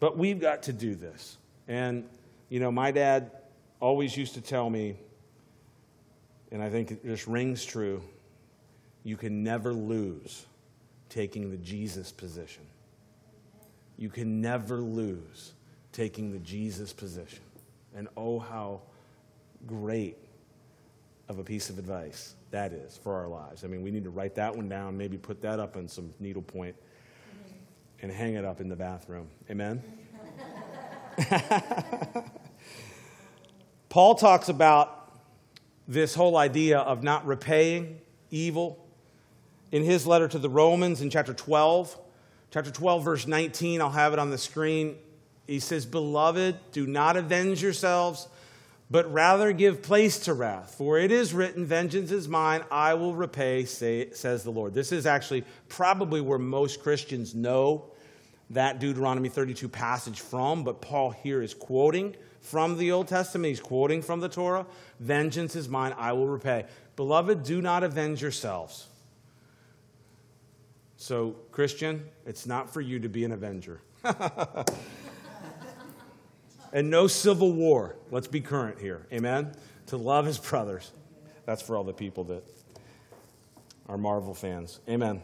But 0.00 0.16
we've 0.16 0.40
got 0.40 0.62
to 0.62 0.72
do 0.72 0.94
this. 0.94 1.36
And, 1.68 2.08
you 2.48 2.58
know, 2.58 2.72
my 2.72 2.92
dad 2.92 3.30
always 3.78 4.16
used 4.16 4.32
to 4.32 4.40
tell 4.40 4.70
me, 4.70 4.96
and 6.50 6.62
I 6.62 6.70
think 6.70 6.92
it 6.92 7.04
just 7.04 7.26
rings 7.26 7.62
true 7.62 8.02
you 9.04 9.18
can 9.18 9.44
never 9.44 9.74
lose 9.74 10.46
taking 11.10 11.50
the 11.50 11.58
Jesus 11.58 12.10
position. 12.10 12.64
You 13.98 14.08
can 14.08 14.40
never 14.40 14.78
lose 14.78 15.52
taking 15.92 16.32
the 16.32 16.38
Jesus 16.38 16.90
position. 16.90 17.42
And 17.94 18.08
oh, 18.16 18.38
how 18.38 18.80
great 19.66 20.16
of 21.28 21.38
a 21.38 21.44
piece 21.44 21.68
of 21.68 21.78
advice 21.78 22.34
that 22.50 22.72
is 22.72 22.96
for 22.96 23.14
our 23.14 23.28
lives. 23.28 23.64
I 23.64 23.66
mean, 23.66 23.82
we 23.82 23.90
need 23.90 24.04
to 24.04 24.10
write 24.10 24.34
that 24.36 24.54
one 24.54 24.68
down, 24.68 24.96
maybe 24.96 25.16
put 25.18 25.42
that 25.42 25.58
up 25.58 25.76
on 25.76 25.88
some 25.88 26.12
needlepoint 26.20 26.76
and 28.02 28.12
hang 28.12 28.34
it 28.34 28.44
up 28.44 28.60
in 28.60 28.68
the 28.68 28.76
bathroom. 28.76 29.28
Amen? 29.50 29.82
Paul 33.88 34.14
talks 34.14 34.48
about 34.48 35.12
this 35.88 36.14
whole 36.14 36.36
idea 36.36 36.78
of 36.78 37.02
not 37.02 37.26
repaying 37.26 38.00
evil 38.30 38.84
in 39.72 39.82
his 39.84 40.06
letter 40.06 40.28
to 40.28 40.38
the 40.38 40.50
Romans 40.50 41.00
in 41.00 41.10
chapter 41.10 41.32
12. 41.34 41.98
Chapter 42.50 42.70
12, 42.70 43.04
verse 43.04 43.26
19, 43.26 43.80
I'll 43.80 43.90
have 43.90 44.12
it 44.12 44.18
on 44.18 44.30
the 44.30 44.38
screen. 44.38 44.96
He 45.46 45.60
says, 45.60 45.86
Beloved, 45.86 46.56
do 46.72 46.86
not 46.86 47.16
avenge 47.16 47.62
yourselves, 47.62 48.28
but 48.90 49.12
rather 49.12 49.52
give 49.52 49.82
place 49.82 50.18
to 50.20 50.34
wrath. 50.34 50.74
For 50.76 50.98
it 50.98 51.10
is 51.10 51.34
written, 51.34 51.66
Vengeance 51.66 52.10
is 52.10 52.28
mine, 52.28 52.62
I 52.70 52.94
will 52.94 53.14
repay, 53.14 53.64
say, 53.64 54.10
says 54.12 54.44
the 54.44 54.50
Lord. 54.50 54.74
This 54.74 54.92
is 54.92 55.06
actually 55.06 55.44
probably 55.68 56.20
where 56.20 56.38
most 56.38 56.82
Christians 56.82 57.34
know 57.34 57.86
that 58.50 58.78
Deuteronomy 58.78 59.28
32 59.28 59.68
passage 59.68 60.20
from, 60.20 60.62
but 60.62 60.80
Paul 60.80 61.10
here 61.10 61.42
is 61.42 61.52
quoting 61.52 62.14
from 62.40 62.78
the 62.78 62.92
Old 62.92 63.08
Testament. 63.08 63.48
He's 63.48 63.60
quoting 63.60 64.02
from 64.02 64.20
the 64.20 64.28
Torah 64.28 64.66
Vengeance 65.00 65.56
is 65.56 65.68
mine, 65.68 65.94
I 65.98 66.12
will 66.12 66.28
repay. 66.28 66.64
Beloved, 66.94 67.42
do 67.42 67.60
not 67.60 67.82
avenge 67.82 68.22
yourselves. 68.22 68.86
So, 70.96 71.36
Christian, 71.52 72.08
it's 72.24 72.46
not 72.46 72.72
for 72.72 72.80
you 72.80 72.98
to 73.00 73.08
be 73.08 73.24
an 73.24 73.32
avenger. 73.32 73.80
and 76.76 76.90
no 76.90 77.06
civil 77.06 77.54
war. 77.54 77.96
Let's 78.10 78.28
be 78.28 78.42
current 78.42 78.78
here. 78.78 79.06
Amen? 79.10 79.52
To 79.86 79.96
love 79.96 80.26
his 80.26 80.38
brothers. 80.38 80.92
That's 81.46 81.62
for 81.62 81.74
all 81.74 81.84
the 81.84 81.94
people 81.94 82.24
that 82.24 82.44
are 83.88 83.96
Marvel 83.96 84.34
fans. 84.34 84.78
Amen. 84.86 85.22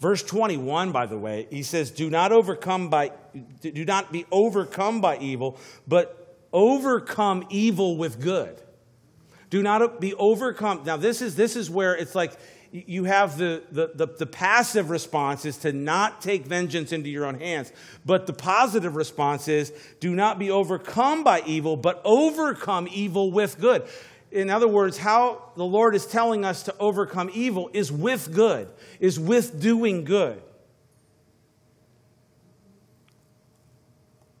Verse 0.00 0.22
21, 0.22 0.92
by 0.92 1.04
the 1.04 1.18
way, 1.18 1.46
he 1.50 1.62
says, 1.62 1.90
Do 1.90 2.08
not 2.08 2.32
overcome 2.32 2.88
by 2.88 3.12
do 3.60 3.84
not 3.84 4.10
be 4.10 4.24
overcome 4.32 5.02
by 5.02 5.18
evil, 5.18 5.58
but 5.86 6.38
overcome 6.54 7.46
evil 7.50 7.98
with 7.98 8.18
good. 8.18 8.60
Do 9.50 9.62
not 9.62 10.00
be 10.00 10.14
overcome. 10.14 10.84
Now, 10.86 10.96
this 10.96 11.20
is 11.20 11.36
this 11.36 11.54
is 11.54 11.68
where 11.68 11.94
it's 11.94 12.14
like 12.14 12.32
you 12.72 13.04
have 13.04 13.36
the, 13.36 13.62
the, 13.70 13.90
the, 13.94 14.06
the, 14.06 14.26
passive 14.26 14.88
response 14.88 15.44
is 15.44 15.58
to 15.58 15.72
not 15.72 16.22
take 16.22 16.46
vengeance 16.46 16.90
into 16.90 17.10
your 17.10 17.26
own 17.26 17.38
hands. 17.38 17.70
But 18.06 18.26
the 18.26 18.32
positive 18.32 18.96
response 18.96 19.46
is 19.46 19.72
do 20.00 20.14
not 20.14 20.38
be 20.38 20.50
overcome 20.50 21.22
by 21.22 21.42
evil, 21.44 21.76
but 21.76 22.00
overcome 22.04 22.88
evil 22.90 23.30
with 23.30 23.60
good 23.60 23.86
in 24.32 24.48
other 24.48 24.66
words, 24.66 24.96
how 24.96 25.42
the 25.56 25.64
Lord 25.64 25.94
is 25.94 26.06
telling 26.06 26.44
us 26.44 26.62
to 26.64 26.76
overcome 26.78 27.30
evil 27.34 27.70
is 27.74 27.92
with 27.92 28.32
good, 28.32 28.68
is 28.98 29.20
with 29.20 29.60
doing 29.60 30.04
good. 30.04 30.42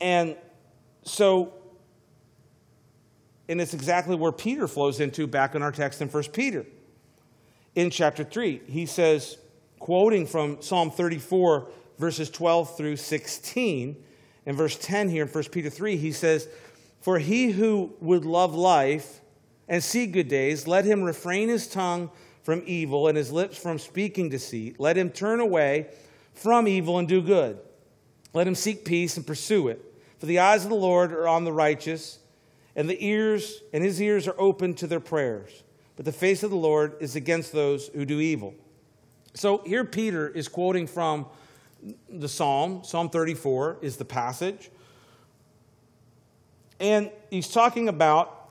And 0.00 0.36
so, 1.04 1.52
and 3.48 3.60
it's 3.60 3.74
exactly 3.74 4.16
where 4.16 4.32
Peter 4.32 4.66
flows 4.66 4.98
into 4.98 5.26
back 5.26 5.54
in 5.54 5.62
our 5.62 5.70
text 5.70 6.00
in 6.00 6.08
1 6.08 6.24
Peter. 6.32 6.64
In 7.74 7.90
chapter 7.90 8.24
3, 8.24 8.62
he 8.66 8.86
says, 8.86 9.38
quoting 9.78 10.26
from 10.26 10.60
Psalm 10.60 10.90
34, 10.90 11.68
verses 11.98 12.30
12 12.30 12.76
through 12.76 12.96
16, 12.96 13.96
and 14.44 14.56
verse 14.56 14.76
10 14.76 15.08
here 15.08 15.22
in 15.22 15.28
1 15.28 15.44
Peter 15.44 15.70
3, 15.70 15.96
he 15.96 16.12
says, 16.12 16.48
For 17.00 17.18
he 17.18 17.50
who 17.50 17.94
would 18.00 18.24
love 18.24 18.54
life, 18.54 19.20
and 19.68 19.82
see 19.82 20.06
good 20.06 20.28
days, 20.28 20.66
let 20.66 20.84
him 20.84 21.02
refrain 21.02 21.48
his 21.48 21.66
tongue 21.66 22.10
from 22.42 22.62
evil 22.66 23.08
and 23.08 23.16
his 23.16 23.32
lips 23.32 23.56
from 23.56 23.78
speaking 23.78 24.28
deceit. 24.28 24.78
Let 24.78 24.98
him 24.98 25.10
turn 25.10 25.40
away 25.40 25.86
from 26.34 26.68
evil 26.68 26.98
and 26.98 27.08
do 27.08 27.22
good. 27.22 27.58
Let 28.34 28.46
him 28.46 28.54
seek 28.54 28.84
peace 28.84 29.16
and 29.16 29.26
pursue 29.26 29.68
it. 29.68 29.80
For 30.18 30.26
the 30.26 30.40
eyes 30.40 30.64
of 30.64 30.70
the 30.70 30.76
Lord 30.76 31.12
are 31.12 31.28
on 31.28 31.44
the 31.44 31.52
righteous, 31.52 32.18
and 32.76 32.88
the 32.88 33.04
ears 33.04 33.62
and 33.72 33.82
his 33.82 34.00
ears 34.00 34.26
are 34.28 34.38
open 34.38 34.74
to 34.74 34.86
their 34.86 35.00
prayers. 35.00 35.62
But 35.96 36.04
the 36.04 36.12
face 36.12 36.42
of 36.42 36.50
the 36.50 36.56
Lord 36.56 36.94
is 37.00 37.16
against 37.16 37.52
those 37.52 37.88
who 37.88 38.04
do 38.04 38.20
evil. 38.20 38.54
So 39.34 39.58
here 39.64 39.84
Peter 39.84 40.28
is 40.28 40.48
quoting 40.48 40.86
from 40.86 41.26
the 42.08 42.28
Psalm. 42.28 42.82
Psalm 42.84 43.10
34 43.10 43.78
is 43.82 43.96
the 43.96 44.04
passage. 44.04 44.70
And 46.80 47.10
he's 47.30 47.48
talking 47.48 47.88
about 47.88 48.42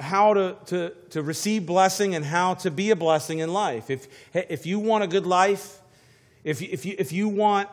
how 0.00 0.34
to, 0.34 0.56
to, 0.66 0.92
to 1.10 1.22
receive 1.22 1.66
blessing 1.66 2.14
and 2.14 2.24
how 2.24 2.54
to 2.54 2.70
be 2.70 2.90
a 2.90 2.96
blessing 2.96 3.40
in 3.40 3.52
life. 3.52 3.90
If, 3.90 4.06
if 4.32 4.66
you 4.66 4.78
want 4.78 5.04
a 5.04 5.06
good 5.06 5.26
life, 5.26 5.80
if 6.44 6.60
you, 6.62 6.68
if 6.70 6.84
you, 6.84 6.94
if 6.98 7.12
you 7.12 7.28
want 7.28 7.68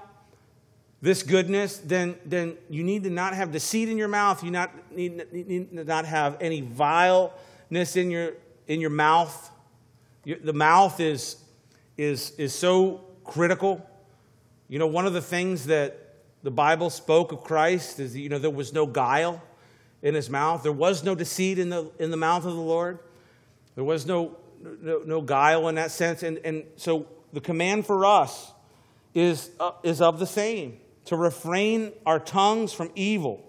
this 1.01 1.21
goodness, 1.21 1.77
then, 1.77 2.15
then 2.25 2.57
you 2.69 2.83
need 2.83 3.03
to 3.03 3.09
not 3.09 3.35
have 3.35 3.51
deceit 3.51 3.89
in 3.89 3.97
your 3.97 4.07
mouth. 4.07 4.43
You 4.43 4.51
not, 4.51 4.91
need, 4.91 5.31
need 5.31 5.71
to 5.71 5.83
not 5.83 6.05
have 6.05 6.37
any 6.41 6.61
vileness 6.61 7.95
in 7.95 8.09
your, 8.09 8.33
in 8.67 8.81
your 8.81 8.89
mouth. 8.89 9.51
The 10.25 10.53
mouth 10.53 10.99
is, 10.99 11.37
is, 11.97 12.31
is 12.31 12.53
so 12.53 13.05
critical. 13.23 13.87
You 14.67 14.79
know, 14.79 14.87
one 14.87 15.05
of 15.05 15.13
the 15.13 15.21
things 15.21 15.65
that 15.67 16.15
the 16.43 16.51
Bible 16.51 16.89
spoke 16.89 17.31
of 17.31 17.43
Christ 17.43 17.99
is, 17.99 18.15
you 18.15 18.29
know, 18.29 18.39
there 18.39 18.49
was 18.49 18.73
no 18.73 18.85
guile 18.85 19.41
in 20.01 20.13
his 20.13 20.29
mouth. 20.29 20.63
There 20.63 20.71
was 20.71 21.03
no 21.03 21.15
deceit 21.15 21.59
in 21.59 21.69
the, 21.69 21.91
in 21.99 22.11
the 22.11 22.17
mouth 22.17 22.45
of 22.45 22.53
the 22.53 22.61
Lord. 22.61 22.99
There 23.75 23.83
was 23.83 24.05
no, 24.05 24.37
no, 24.61 25.01
no 25.05 25.21
guile 25.21 25.67
in 25.67 25.75
that 25.75 25.91
sense. 25.91 26.23
And, 26.23 26.39
and 26.45 26.63
so 26.75 27.07
the 27.33 27.41
command 27.41 27.85
for 27.85 28.05
us 28.05 28.51
is, 29.13 29.51
uh, 29.59 29.71
is 29.83 30.01
of 30.01 30.19
the 30.19 30.27
same 30.27 30.79
to 31.05 31.15
refrain 31.15 31.93
our 32.05 32.19
tongues 32.19 32.73
from 32.73 32.89
evil 32.95 33.43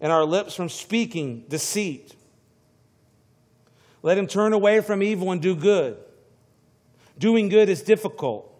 and 0.00 0.12
our 0.12 0.24
lips 0.24 0.54
from 0.54 0.68
speaking 0.68 1.44
deceit. 1.48 2.14
Let 4.02 4.16
him 4.18 4.26
turn 4.26 4.52
away 4.52 4.80
from 4.80 5.02
evil 5.02 5.32
and 5.32 5.42
do 5.42 5.54
good. 5.54 5.96
Doing 7.18 7.48
good 7.48 7.68
is 7.68 7.82
difficult 7.82 8.52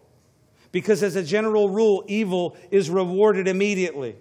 because, 0.71 1.01
as 1.01 1.15
a 1.15 1.23
general 1.23 1.69
rule, 1.69 2.03
evil 2.07 2.57
is 2.71 2.89
rewarded 2.89 3.47
immediately. 3.47 4.15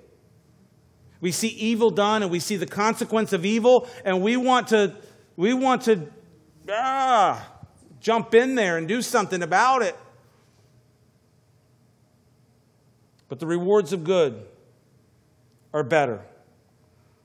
We 1.21 1.33
see 1.33 1.49
evil 1.49 1.91
done 1.91 2.23
and 2.23 2.31
we 2.31 2.39
see 2.39 2.57
the 2.57 2.67
consequence 2.67 3.33
of 3.33 3.45
evil, 3.45 3.89
and 4.05 4.23
we 4.23 4.37
want 4.37 4.69
to, 4.69 4.95
we 5.37 5.53
want 5.53 5.83
to 5.83 6.09
ah, 6.71 7.45
jump 8.01 8.35
in 8.35 8.55
there 8.55 8.77
and 8.77 8.87
do 8.87 9.03
something 9.03 9.43
about 9.43 9.83
it. 9.83 9.97
But 13.29 13.41
the 13.41 13.47
rewards 13.47 13.93
of 13.93 14.05
good 14.05 14.47
are 15.75 15.83
better. 15.83 16.23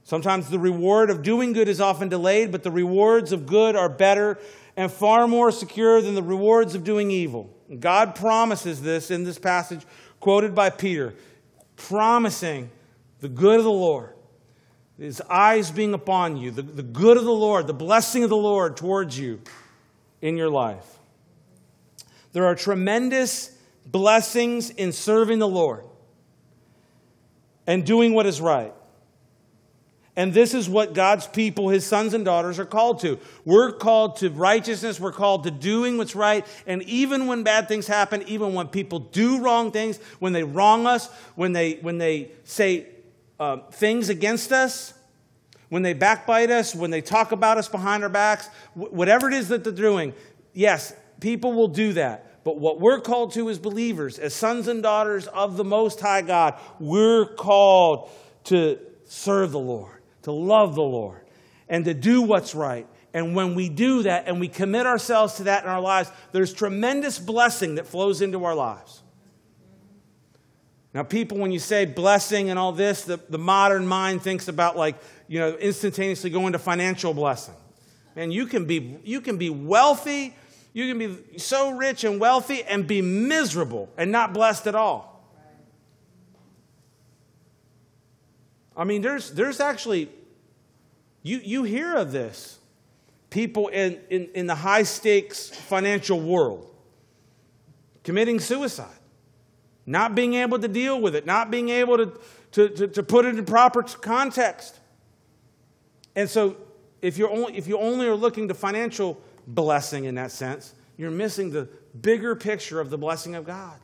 Sometimes 0.04 0.50
the 0.50 0.60
reward 0.60 1.10
of 1.10 1.24
doing 1.24 1.54
good 1.54 1.68
is 1.68 1.80
often 1.80 2.10
delayed, 2.10 2.52
but 2.52 2.64
the 2.64 2.72
rewards 2.72 3.32
of 3.32 3.46
good 3.46 3.76
are 3.76 3.90
better 3.90 4.38
and 4.76 4.92
far 4.92 5.28
more 5.28 5.52
secure 5.52 6.02
than 6.02 6.16
the 6.16 6.24
rewards 6.24 6.76
of 6.76 6.84
doing 6.84 7.12
evil. 7.12 7.50
God 7.80 8.16
promises 8.16 8.82
this 8.82 9.12
in 9.12 9.24
this 9.24 9.40
passage 9.40 9.86
quoted 10.20 10.54
by 10.54 10.70
Peter, 10.70 11.14
promising 11.76 12.70
the 13.20 13.30
good 13.30 13.60
of 13.60 13.64
the 13.64 13.72
Lord, 13.72 14.14
his 14.98 15.22
eyes 15.22 15.72
being 15.72 15.94
upon 15.94 16.38
you, 16.38 16.52
the, 16.52 16.62
the 16.62 16.84
good 16.84 17.18
of 17.18 17.24
the 17.24 17.32
Lord, 17.32 17.68
the 17.68 17.74
blessing 17.74 18.24
of 18.24 18.30
the 18.30 18.38
Lord 18.38 18.78
towards 18.78 19.18
you 19.18 19.42
in 20.22 20.38
your 20.38 20.50
life. 20.50 21.00
There 22.34 22.46
are 22.46 22.56
tremendous 22.56 23.56
blessings 23.86 24.70
in 24.70 24.92
serving 24.92 25.40
the 25.40 25.48
Lord 25.48 25.86
and 27.68 27.86
doing 27.86 28.14
what 28.14 28.26
is 28.26 28.42
right. 28.42 28.74
And 30.16 30.32
this 30.32 30.54
is 30.54 30.70
what 30.70 30.94
God's 30.94 31.26
people, 31.26 31.70
his 31.70 31.86
sons 31.86 32.14
and 32.14 32.24
daughters, 32.24 32.60
are 32.60 32.66
called 32.66 33.00
to. 33.00 33.18
We're 33.46 33.72
called 33.72 34.18
to 34.18 34.30
righteousness. 34.30 35.00
We're 35.00 35.12
called 35.12 35.46
to 35.46 35.52
doing 35.52 35.98
what's 35.98 36.16
right. 36.16 36.46
And 36.68 36.84
even 36.84 37.26
when 37.26 37.42
bad 37.42 37.68
things 37.68 37.88
happen, 37.88 38.24
even 38.28 38.54
when 38.54 38.68
people 38.68 39.00
do 39.00 39.42
wrong 39.42 39.72
things, 39.72 39.98
when 40.20 40.32
they 40.32 40.44
wrong 40.44 40.86
us, 40.86 41.10
when 41.34 41.54
they, 41.54 41.76
when 41.76 41.98
they 41.98 42.30
say 42.44 42.86
uh, 43.40 43.58
things 43.72 44.10
against 44.10 44.52
us, 44.52 44.94
when 45.70 45.82
they 45.82 45.94
backbite 45.94 46.52
us, 46.52 46.76
when 46.76 46.92
they 46.92 47.02
talk 47.02 47.32
about 47.32 47.58
us 47.58 47.68
behind 47.68 48.04
our 48.04 48.10
backs, 48.10 48.48
whatever 48.76 49.28
it 49.28 49.34
is 49.34 49.48
that 49.48 49.64
they're 49.64 49.74
doing, 49.74 50.14
yes, 50.54 50.94
people 51.22 51.54
will 51.54 51.68
do 51.68 51.94
that. 51.94 52.44
But 52.44 52.60
what 52.60 52.80
we're 52.80 53.00
called 53.00 53.34
to 53.34 53.50
as 53.50 53.58
believers, 53.58 54.20
as 54.20 54.36
sons 54.36 54.68
and 54.68 54.84
daughters 54.84 55.26
of 55.26 55.58
the 55.58 55.64
Most 55.64 56.00
High 56.02 56.22
God, 56.22 56.60
we're 56.80 57.26
called 57.26 58.12
to 58.44 58.78
serve 59.06 59.52
the 59.52 59.60
Lord 59.60 60.03
to 60.24 60.32
love 60.32 60.76
the 60.76 60.84
Lord 60.84 61.22
and 61.70 61.86
to 61.86 61.94
do 61.94 62.22
what's 62.22 62.54
right. 62.56 62.88
And 63.14 63.36
when 63.36 63.56
we 63.56 63.70
do 63.70 64.04
that 64.04 64.28
and 64.28 64.40
we 64.40 64.48
commit 64.48 64.88
ourselves 64.88 65.36
to 65.36 65.44
that 65.44 65.64
in 65.64 65.70
our 65.70 65.82
lives, 65.82 66.12
there's 66.32 66.52
tremendous 66.52 67.20
blessing 67.20 67.76
that 67.76 67.86
flows 67.86 68.22
into 68.22 68.44
our 68.44 68.56
lives. 68.56 69.04
Now, 70.94 71.04
people, 71.04 71.38
when 71.38 71.52
you 71.52 71.60
say 71.60 71.86
blessing 71.86 72.50
and 72.50 72.60
all 72.60 72.72
this, 72.72 73.04
the, 73.04 73.20
the 73.30 73.40
modern 73.40 73.88
mind 73.88 74.22
thinks 74.22 74.48
about 74.48 74.78
like, 74.78 74.96
you 75.28 75.40
know, 75.40 75.56
instantaneously 75.56 76.30
going 76.30 76.54
to 76.54 76.60
financial 76.60 77.14
blessing. 77.14 77.56
Man, 78.16 78.32
you 78.32 78.46
can 78.46 78.66
be, 78.66 79.00
you 79.04 79.22
can 79.22 79.38
be 79.38 79.50
wealthy, 79.50 80.36
you 80.72 80.88
can 80.88 81.00
be 81.00 81.40
so 81.40 81.72
rich 81.72 82.04
and 82.04 82.20
wealthy 82.20 82.64
and 82.64 82.86
be 82.86 83.02
miserable 83.02 83.90
and 83.98 84.12
not 84.12 84.34
blessed 84.34 84.68
at 84.68 84.76
all. 84.76 85.13
I 88.76 88.84
mean, 88.84 89.02
there's, 89.02 89.32
there's 89.32 89.60
actually, 89.60 90.10
you, 91.22 91.40
you 91.44 91.64
hear 91.64 91.96
of 91.96 92.12
this. 92.12 92.60
People 93.30 93.70
in, 93.70 94.00
in, 94.10 94.30
in 94.36 94.48
the 94.48 94.56
high 94.56 94.84
stakes 94.84 95.50
financial 95.50 96.20
world 96.20 96.70
committing 98.04 98.40
suicide, 98.40 99.00
not 99.86 100.14
being 100.14 100.36
able 100.36 100.60
to 100.60 100.68
deal 100.68 101.02
with 101.02 101.16
it, 101.16 101.26
not 101.26 101.50
being 101.50 101.70
able 101.70 101.98
to, 101.98 102.20
to, 102.52 102.70
to, 102.70 102.88
to 102.88 103.04
put 103.04 103.26
it 103.26 103.38
in 103.38 103.46
proper 103.46 103.82
context. 103.82 104.80
And 106.16 106.30
so, 106.30 106.58
if, 107.02 107.18
you're 107.18 107.32
only, 107.32 107.58
if 107.58 107.68
you 107.68 107.78
only 107.78 108.08
are 108.08 108.16
looking 108.16 108.48
to 108.50 108.54
financial 108.54 109.20
blessing 109.48 110.06
in 110.06 110.16
that 110.16 110.32
sense, 110.32 110.74
you're 110.98 111.12
missing 111.12 111.50
the 111.50 111.68
bigger 112.00 112.36
picture 112.36 112.80
of 112.80 112.90
the 112.90 112.98
blessing 112.98 113.36
of 113.36 113.46
God. 113.46 113.78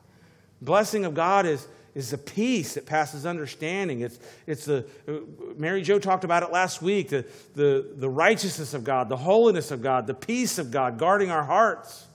Blessing 0.62 1.06
of 1.06 1.14
God 1.14 1.46
is, 1.46 1.68
is 1.96 2.12
the 2.12 2.18
peace 2.18 2.76
that 2.76 2.86
passes 2.86 3.26
understanding. 3.26 4.02
It's, 4.02 4.20
it's 4.46 4.66
the, 4.66 4.86
uh, 5.08 5.14
Mary 5.58 5.82
Jo 5.82 6.00
talked 6.00 6.24
about 6.24 6.44
it 6.44 6.52
last 6.52 6.82
week, 6.82 7.10
the, 7.10 7.26
the, 7.56 7.86
the 7.96 8.10
righteousness 8.10 8.74
of 8.74 8.84
God, 8.84 9.10
the 9.10 9.18
holiness 9.18 9.72
of 9.72 9.82
God, 9.82 10.08
the 10.08 10.14
peace 10.14 10.60
of 10.60 10.72
God 10.72 10.98
guarding 10.98 11.32
our 11.32 11.44
hearts. 11.44 12.06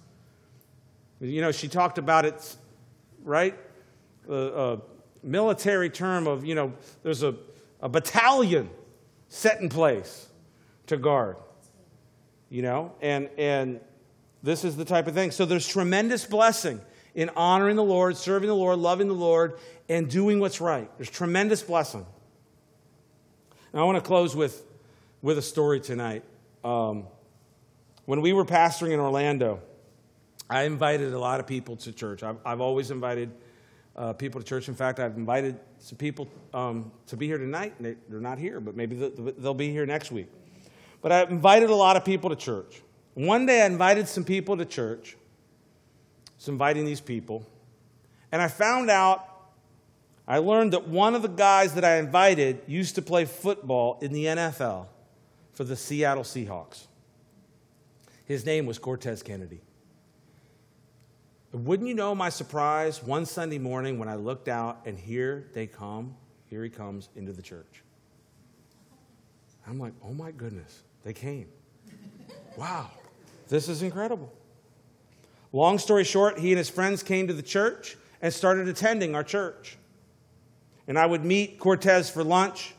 You 1.21 1.41
know, 1.41 1.53
she 1.53 1.69
talked 1.69 1.99
about 1.99 2.25
it, 2.25 2.57
right? 3.23 3.57
A, 4.29 4.35
a 4.35 4.81
military 5.23 5.91
term 5.91 6.27
of, 6.27 6.45
you 6.45 6.55
know, 6.55 6.73
there's 7.03 7.23
a, 7.23 7.35
a 7.81 7.89
battalion 7.89 8.71
set 9.29 9.61
in 9.61 9.69
place 9.69 10.29
to 10.87 10.97
guard, 10.97 11.37
you 12.51 12.63
know, 12.63 12.93
and, 13.01 13.29
and 13.39 13.81
this 14.43 14.65
is 14.65 14.77
the 14.77 14.85
type 14.85 15.07
of 15.07 15.15
thing. 15.15 15.31
So 15.31 15.45
there's 15.47 15.67
tremendous 15.67 16.25
blessing 16.27 16.81
in 17.15 17.31
honoring 17.37 17.77
the 17.77 17.85
Lord, 17.85 18.17
serving 18.17 18.49
the 18.49 18.57
Lord, 18.57 18.79
loving 18.79 19.09
the 19.09 19.15
Lord, 19.15 19.59
and 19.89 20.09
doing 20.09 20.41
what's 20.41 20.61
right. 20.61 20.91
There's 20.99 21.11
tremendous 21.11 21.63
blessing. 21.63 22.07
Now, 23.73 23.83
I 23.83 23.85
want 23.85 23.97
to 23.97 24.07
close 24.07 24.35
with, 24.35 24.65
with 25.23 25.39
a 25.39 25.43
story 25.43 25.81
tonight. 25.81 26.25
Um, 26.65 27.05
when 28.05 28.21
we 28.21 28.33
were 28.33 28.45
pastoring 28.45 28.93
in 28.93 29.01
Orlando, 29.01 29.61
I 30.49 30.63
invited 30.63 31.13
a 31.13 31.19
lot 31.19 31.41
of 31.41 31.47
people 31.47 31.77
to 31.77 31.93
church. 31.93 32.23
I've, 32.23 32.37
I've 32.45 32.61
always 32.61 32.91
invited 32.91 33.31
uh, 33.97 34.13
people 34.13 34.41
to 34.41 34.47
church. 34.47 34.69
In 34.69 34.75
fact, 34.75 35.01
I've 35.01 35.17
invited 35.17 35.59
some 35.79 35.97
people 35.97 36.29
um, 36.53 36.91
to 37.07 37.17
be 37.17 37.27
here 37.27 37.39
tonight. 37.39 37.75
They, 37.81 37.97
are 38.13 38.21
not 38.21 38.39
here, 38.39 38.61
but 38.61 38.77
maybe 38.77 38.97
they'll 38.97 39.55
be 39.55 39.71
here 39.71 39.87
next 39.87 40.11
week. 40.11 40.29
But 41.01 41.13
I've 41.13 41.31
invited 41.31 41.71
a 41.71 41.75
lot 41.75 41.97
of 41.97 42.05
people 42.05 42.31
to 42.31 42.37
church. 42.37 42.83
One 43.15 43.47
day 43.47 43.63
I 43.63 43.67
invited 43.67 44.09
some 44.09 44.25
people 44.25 44.57
to 44.57 44.65
church, 44.65 45.17
inviting 46.49 46.85
these 46.85 47.01
people, 47.01 47.47
and 48.33 48.41
I 48.43 48.49
found 48.49 48.91
out 48.91 49.35
I 50.27 50.39
learned 50.39 50.73
that 50.73 50.89
one 50.89 51.15
of 51.15 51.23
the 51.23 51.29
guys 51.29 51.75
that 51.75 51.85
I 51.85 51.97
invited 51.97 52.63
used 52.67 52.95
to 52.95 53.03
play 53.03 53.27
football 53.27 53.99
in 54.01 54.13
the 54.13 54.25
NFL 54.25 54.87
for 55.53 55.65
the 55.65 55.77
Seattle 55.77 56.25
Seahawks. 56.25 56.87
His 58.25 58.47
name 58.47 58.65
was 58.65 58.79
Cortez 58.79 59.23
Kennedy. 59.23 59.61
Wouldn't 61.53 61.89
you 61.89 61.95
know 61.95 62.15
my 62.15 62.31
surprise 62.31 63.03
one 63.03 63.27
Sunday 63.27 63.59
morning 63.59 63.99
when 63.99 64.09
I 64.09 64.17
looked 64.17 64.49
out 64.49 64.81
and 64.87 64.99
here 64.99 65.47
they 65.53 65.67
come, 65.67 66.17
here 66.47 66.65
he 66.65 66.71
comes 66.71 67.11
into 67.15 67.33
the 67.33 67.43
church. 67.43 67.85
I'm 69.67 69.79
like, 69.79 69.93
oh 70.03 70.13
my 70.13 70.33
goodness, 70.33 70.83
they 71.05 71.13
came. 71.13 71.47
Wow, 72.57 72.91
this 73.49 73.69
is 73.69 73.83
incredible. 73.83 74.33
Long 75.55 75.79
story 75.79 76.03
short, 76.03 76.41
he 76.41 76.51
and 76.51 76.59
his 76.59 76.69
friends 76.69 77.05
came 77.05 77.29
to 77.29 77.33
the 77.33 77.41
church 77.41 77.97
and 78.21 78.35
started 78.35 78.67
attending 78.67 79.15
our 79.15 79.23
church. 79.23 79.79
And 80.89 80.99
I 80.99 81.07
would 81.07 81.25
meet 81.25 81.61
Cortez 81.61 82.11
for 82.11 82.25
lunch. 82.25 82.75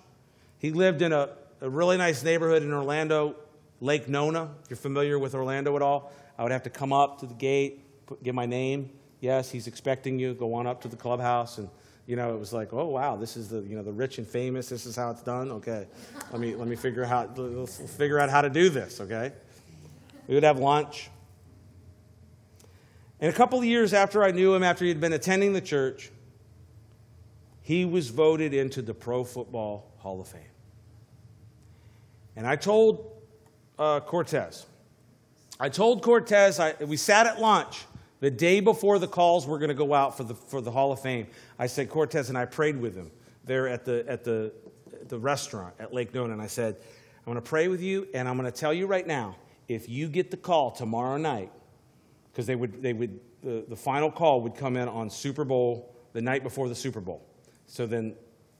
He 0.57 0.71
lived 0.71 1.01
in 1.01 1.13
a, 1.13 1.29
a 1.61 1.69
really 1.69 1.95
nice 1.95 2.21
neighborhood 2.21 2.63
in 2.63 2.73
Orlando, 2.73 3.37
Lake 3.79 4.09
Nona. 4.09 4.49
If 4.63 4.71
you're 4.71 4.75
familiar 4.75 5.17
with 5.17 5.35
Orlando 5.35 5.73
at 5.77 5.81
all, 5.81 6.11
I 6.37 6.43
would 6.43 6.51
have 6.51 6.63
to 6.63 6.69
come 6.69 6.91
up 6.91 7.21
to 7.21 7.27
the 7.27 7.33
gate, 7.33 7.81
put, 8.07 8.21
give 8.21 8.35
my 8.35 8.45
name. 8.45 8.89
Yes, 9.21 9.49
he's 9.49 9.67
expecting 9.67 10.19
you. 10.19 10.33
Go 10.33 10.53
on 10.53 10.67
up 10.67 10.81
to 10.81 10.89
the 10.89 10.97
clubhouse 10.97 11.57
and 11.59 11.69
you 12.07 12.17
know, 12.17 12.35
it 12.35 12.39
was 12.39 12.51
like, 12.51 12.73
oh 12.73 12.87
wow, 12.87 13.15
this 13.15 13.37
is 13.37 13.47
the 13.47 13.61
you 13.61 13.77
know 13.77 13.83
the 13.83 13.93
rich 13.93 14.17
and 14.17 14.27
famous. 14.27 14.67
This 14.67 14.85
is 14.85 14.97
how 14.97 15.11
it's 15.11 15.23
done. 15.23 15.49
Okay, 15.49 15.87
let 16.29 16.41
me 16.41 16.55
let 16.55 16.67
me 16.67 16.75
figure 16.75 17.05
out 17.05 17.37
let's 17.37 17.77
figure 17.77 18.19
out 18.19 18.29
how 18.29 18.41
to 18.41 18.49
do 18.49 18.69
this. 18.69 18.99
Okay, 18.99 19.31
we 20.27 20.35
would 20.35 20.43
have 20.43 20.59
lunch. 20.59 21.09
And 23.25 23.33
a 23.33 23.35
couple 23.35 23.57
of 23.57 23.65
years 23.65 23.91
after 23.91 24.23
I 24.23 24.29
knew 24.29 24.53
him, 24.53 24.61
after 24.61 24.85
he 24.85 24.89
had 24.89 25.01
been 25.01 25.13
attending 25.13 25.53
the 25.53 25.59
church, 25.59 26.11
he 27.63 27.83
was 27.83 28.09
voted 28.09 28.53
into 28.53 28.83
the 28.83 28.93
Pro 28.93 29.23
Football 29.23 29.91
Hall 29.97 30.21
of 30.21 30.27
Fame. 30.27 30.43
And 32.35 32.45
I 32.45 32.55
told 32.55 33.19
uh, 33.79 34.01
Cortez, 34.01 34.67
I 35.59 35.69
told 35.69 36.03
Cortez, 36.03 36.59
I, 36.59 36.75
we 36.81 36.97
sat 36.97 37.25
at 37.25 37.41
lunch 37.41 37.85
the 38.19 38.29
day 38.29 38.59
before 38.59 38.99
the 38.99 39.07
calls 39.07 39.47
were 39.47 39.57
going 39.57 39.69
to 39.69 39.73
go 39.73 39.95
out 39.95 40.15
for 40.15 40.23
the, 40.23 40.35
for 40.35 40.61
the 40.61 40.69
Hall 40.69 40.91
of 40.91 40.99
Fame. 40.99 41.25
I 41.57 41.65
said, 41.65 41.89
Cortez, 41.89 42.29
and 42.29 42.37
I 42.37 42.45
prayed 42.45 42.79
with 42.79 42.95
him 42.95 43.09
there 43.43 43.67
at 43.67 43.85
the, 43.85 44.05
at 44.07 44.23
the, 44.23 44.53
the 45.07 45.17
restaurant 45.17 45.73
at 45.79 45.91
Lake 45.91 46.13
Nona. 46.13 46.33
And 46.33 46.41
I 46.43 46.45
said, 46.45 46.75
I'm 47.25 47.33
going 47.33 47.37
to 47.37 47.41
pray 47.41 47.69
with 47.69 47.81
you, 47.81 48.07
and 48.13 48.29
I'm 48.29 48.37
going 48.37 48.45
to 48.45 48.55
tell 48.55 48.71
you 48.71 48.85
right 48.85 49.07
now 49.07 49.35
if 49.67 49.89
you 49.89 50.09
get 50.09 50.29
the 50.29 50.37
call 50.37 50.69
tomorrow 50.69 51.17
night, 51.17 51.51
because 52.35 52.47
they 52.47 52.55
would, 52.57 52.83
they 52.83 52.91
would, 52.91 53.17
the, 53.41 53.63
the 53.69 53.77
final 53.77 54.11
call 54.11 54.41
would 54.41 54.55
come 54.55 54.75
in 54.75 54.89
on 54.89 55.09
Super 55.09 55.45
Bowl, 55.45 55.95
the 56.11 56.21
night 56.21 56.43
before 56.43 56.67
the 56.67 56.75
Super 56.75 56.99
Bowl. 56.99 57.25
So 57.65 57.85
then 57.85 58.13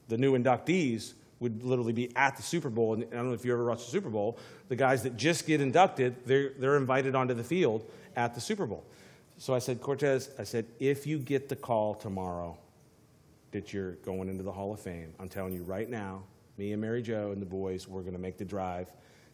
the 0.08 0.16
new 0.16 0.32
inductees 0.32 1.12
would 1.40 1.62
literally 1.62 1.92
be 1.92 2.10
at 2.16 2.38
the 2.38 2.42
Super 2.42 2.70
Bowl. 2.70 2.94
And 2.94 3.04
I 3.04 3.16
don't 3.16 3.28
know 3.28 3.34
if 3.34 3.44
you 3.44 3.52
ever 3.52 3.66
watched 3.66 3.84
the 3.84 3.90
Super 3.90 4.08
Bowl. 4.08 4.38
The 4.70 4.76
guys 4.76 5.02
that 5.02 5.18
just 5.18 5.46
get 5.46 5.60
inducted, 5.60 6.16
they're, 6.24 6.52
they're 6.58 6.78
invited 6.78 7.14
onto 7.14 7.34
the 7.34 7.44
field 7.44 7.86
at 8.16 8.34
the 8.34 8.40
Super 8.40 8.64
Bowl. 8.64 8.82
So 9.36 9.54
I 9.54 9.58
said, 9.58 9.82
Cortez, 9.82 10.30
I 10.38 10.44
said, 10.44 10.64
if 10.80 11.06
you 11.06 11.18
get 11.18 11.50
the 11.50 11.56
call 11.56 11.94
tomorrow 11.94 12.56
that 13.50 13.74
you're 13.74 13.96
going 13.96 14.30
into 14.30 14.42
the 14.42 14.52
Hall 14.52 14.72
of 14.72 14.80
Fame, 14.80 15.12
I'm 15.20 15.28
telling 15.28 15.52
you 15.52 15.64
right 15.64 15.90
now, 15.90 16.22
me 16.56 16.72
and 16.72 16.80
Mary 16.80 17.02
Jo 17.02 17.32
and 17.32 17.42
the 17.42 17.46
boys, 17.46 17.86
we're 17.86 18.00
going 18.00 18.14
to 18.14 18.18
make 18.18 18.38
the 18.38 18.44
drive 18.46 18.90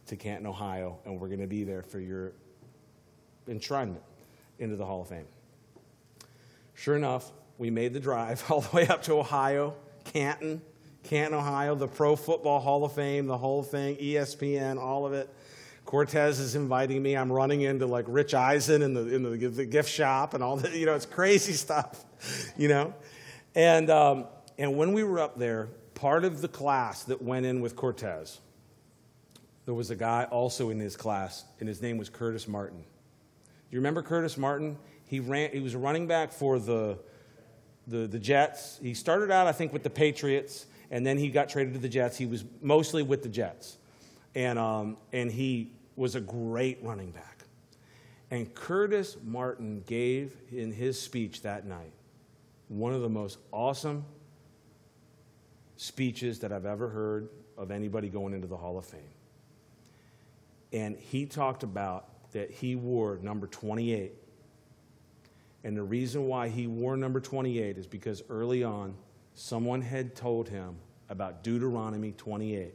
to 0.07 0.17
Canton, 0.17 0.47
Ohio, 0.47 0.99
and 1.05 1.17
we're 1.17 1.29
going 1.29 1.39
to 1.39 1.47
be 1.47 1.63
there 1.63 1.81
for 1.81 2.01
your 2.01 2.33
enshrinement 3.47 4.01
into 4.59 4.75
the 4.75 4.85
Hall 4.85 5.01
of 5.01 5.09
Fame. 5.09 5.25
Sure 6.73 6.95
enough, 6.95 7.31
we 7.57 7.69
made 7.69 7.93
the 7.93 7.99
drive 7.99 8.43
all 8.51 8.61
the 8.61 8.75
way 8.75 8.87
up 8.87 9.03
to 9.03 9.13
Ohio, 9.13 9.75
Canton, 10.05 10.61
Canton, 11.03 11.37
Ohio, 11.37 11.75
the 11.75 11.87
Pro 11.87 12.15
Football 12.15 12.59
Hall 12.59 12.83
of 12.83 12.93
Fame, 12.93 13.27
the 13.27 13.37
whole 13.37 13.63
thing, 13.63 13.95
ESPN, 13.97 14.79
all 14.79 15.05
of 15.05 15.13
it. 15.13 15.29
Cortez 15.85 16.39
is 16.39 16.55
inviting 16.55 17.03
me. 17.03 17.15
I'm 17.15 17.31
running 17.31 17.61
into 17.61 17.85
like 17.85 18.05
Rich 18.07 18.33
Eisen 18.33 18.81
in 18.81 18.93
the, 18.93 19.13
in 19.13 19.23
the, 19.23 19.47
the 19.47 19.65
gift 19.65 19.89
shop 19.89 20.33
and 20.33 20.43
all 20.43 20.55
that. 20.57 20.73
You 20.83 20.85
know, 20.85 20.95
it's 20.95 21.05
crazy 21.05 21.53
stuff, 21.53 22.03
you 22.57 22.67
know. 22.67 22.93
And, 23.53 23.89
um, 23.89 24.25
and 24.57 24.77
when 24.77 24.93
we 24.93 25.03
were 25.03 25.19
up 25.19 25.37
there, 25.37 25.69
part 25.93 26.25
of 26.25 26.41
the 26.41 26.47
class 26.47 27.03
that 27.05 27.21
went 27.21 27.45
in 27.45 27.61
with 27.61 27.75
Cortez, 27.75 28.39
there 29.65 29.73
was 29.73 29.91
a 29.91 29.95
guy 29.95 30.25
also 30.25 30.69
in 30.69 30.79
his 30.79 30.97
class, 30.97 31.45
and 31.59 31.69
his 31.69 31.81
name 31.81 31.97
was 31.97 32.09
Curtis 32.09 32.47
Martin. 32.47 32.83
You 33.73 33.79
remember 33.79 34.03
Curtis 34.03 34.37
Martin? 34.37 34.77
He, 35.07 35.19
ran, 35.19 35.49
he 35.49 35.59
was 35.59 35.73
a 35.73 35.79
running 35.79 36.05
back 36.05 36.31
for 36.31 36.59
the, 36.59 36.99
the, 37.87 38.05
the 38.05 38.19
Jets. 38.19 38.77
He 38.79 38.93
started 38.93 39.31
out, 39.31 39.47
I 39.47 39.51
think, 39.51 39.73
with 39.73 39.81
the 39.81 39.89
Patriots, 39.89 40.67
and 40.91 41.03
then 41.03 41.17
he 41.17 41.29
got 41.29 41.49
traded 41.49 41.73
to 41.73 41.79
the 41.79 41.89
Jets. 41.89 42.15
He 42.15 42.27
was 42.27 42.45
mostly 42.61 43.01
with 43.01 43.23
the 43.23 43.29
Jets. 43.29 43.79
And, 44.35 44.59
um, 44.59 44.97
and 45.11 45.31
he 45.31 45.71
was 45.95 46.13
a 46.13 46.21
great 46.21 46.83
running 46.83 47.09
back. 47.09 47.45
And 48.29 48.53
Curtis 48.53 49.17
Martin 49.23 49.83
gave 49.87 50.35
in 50.51 50.71
his 50.71 51.01
speech 51.01 51.41
that 51.41 51.65
night 51.65 51.93
one 52.67 52.93
of 52.93 53.01
the 53.01 53.09
most 53.09 53.39
awesome 53.51 54.05
speeches 55.77 56.37
that 56.41 56.51
I've 56.51 56.67
ever 56.67 56.89
heard 56.89 57.27
of 57.57 57.71
anybody 57.71 58.09
going 58.09 58.35
into 58.35 58.45
the 58.45 58.57
Hall 58.57 58.77
of 58.77 58.85
Fame. 58.85 59.01
And 60.71 60.95
he 60.95 61.25
talked 61.25 61.63
about 61.63 62.12
that 62.33 62.51
he 62.51 62.75
wore 62.75 63.17
number 63.21 63.47
28. 63.47 64.11
And 65.63 65.77
the 65.77 65.83
reason 65.83 66.27
why 66.27 66.49
he 66.49 66.67
wore 66.67 66.97
number 66.97 67.19
28 67.19 67.77
is 67.77 67.87
because 67.87 68.21
early 68.29 68.63
on, 68.63 68.95
someone 69.33 69.81
had 69.81 70.15
told 70.15 70.49
him 70.49 70.75
about 71.09 71.43
Deuteronomy 71.43 72.11
28. 72.11 72.73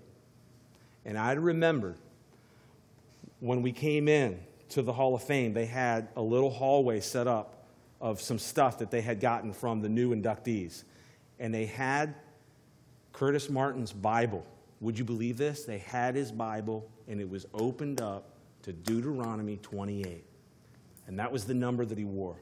And 1.05 1.19
I 1.19 1.33
remember 1.33 1.97
when 3.41 3.63
we 3.63 3.73
came 3.73 4.09
in 4.09 4.41
to 4.71 4.83
the 4.83 4.93
Hall 4.93 5.15
of 5.15 5.23
Fame, 5.23 5.53
they 5.53 5.67
had 5.67 6.09
a 6.17 6.23
little 6.23 6.51
hallway 6.51 7.01
set 7.01 7.27
up 7.27 7.67
of 8.01 8.21
some 8.21 8.39
stuff 8.39 8.79
that 8.79 8.91
they 8.91 9.01
had 9.01 9.21
gotten 9.21 9.53
from 9.53 9.81
the 9.81 9.89
new 9.89 10.15
inductees. 10.15 10.85
And 11.39 11.53
they 11.53 11.67
had 11.67 12.15
Curtis 13.13 13.51
Martin's 13.51 13.93
Bible. 13.93 14.47
Would 14.81 14.99
you 14.99 15.05
believe 15.05 15.37
this? 15.37 15.65
They 15.65 15.79
had 15.79 16.15
his 16.15 16.31
Bible, 16.31 16.89
and 17.09 17.21
it 17.21 17.29
was 17.29 17.47
opened 17.53 18.01
up 18.01 18.38
to 18.69 18.75
Deuteronomy 18.75 19.57
28. 19.57 20.23
And 21.07 21.19
that 21.19 21.33
was 21.33 21.47
the 21.47 21.55
number 21.55 21.87
that 21.87 21.97
he 21.97 22.05
wore. 22.05 22.37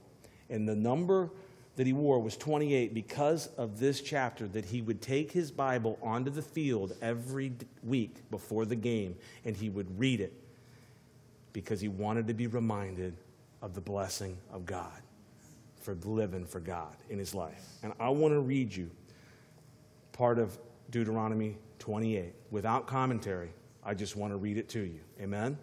And 0.50 0.68
the 0.68 0.74
number 0.74 1.30
that 1.76 1.86
he 1.86 1.92
wore 1.92 2.18
was 2.18 2.36
28 2.36 2.92
because 2.92 3.46
of 3.56 3.78
this 3.78 4.00
chapter 4.00 4.48
that 4.48 4.64
he 4.64 4.82
would 4.82 5.00
take 5.00 5.30
his 5.30 5.52
Bible 5.52 6.00
onto 6.02 6.32
the 6.32 6.42
field 6.42 6.96
every 7.00 7.52
week 7.84 8.28
before 8.28 8.64
the 8.64 8.74
game 8.74 9.14
and 9.44 9.56
he 9.56 9.68
would 9.68 10.00
read 10.00 10.20
it 10.20 10.32
because 11.52 11.80
he 11.80 11.86
wanted 11.86 12.26
to 12.26 12.34
be 12.34 12.48
reminded 12.48 13.16
of 13.62 13.74
the 13.74 13.80
blessing 13.80 14.36
of 14.52 14.66
God 14.66 15.00
for 15.80 15.94
living 16.04 16.44
for 16.44 16.58
God 16.58 16.96
in 17.08 17.20
his 17.20 17.36
life. 17.36 17.64
And 17.84 17.92
I 18.00 18.08
want 18.08 18.34
to 18.34 18.40
read 18.40 18.74
you 18.74 18.90
part 20.10 20.40
of 20.40 20.58
Deuteronomy 20.90 21.56
28 21.78 22.34
without 22.50 22.88
commentary. 22.88 23.52
I 23.84 23.94
just 23.94 24.16
want 24.16 24.32
to 24.32 24.36
read 24.36 24.56
it 24.56 24.68
to 24.70 24.80
you. 24.80 24.98
Amen. 25.20 25.56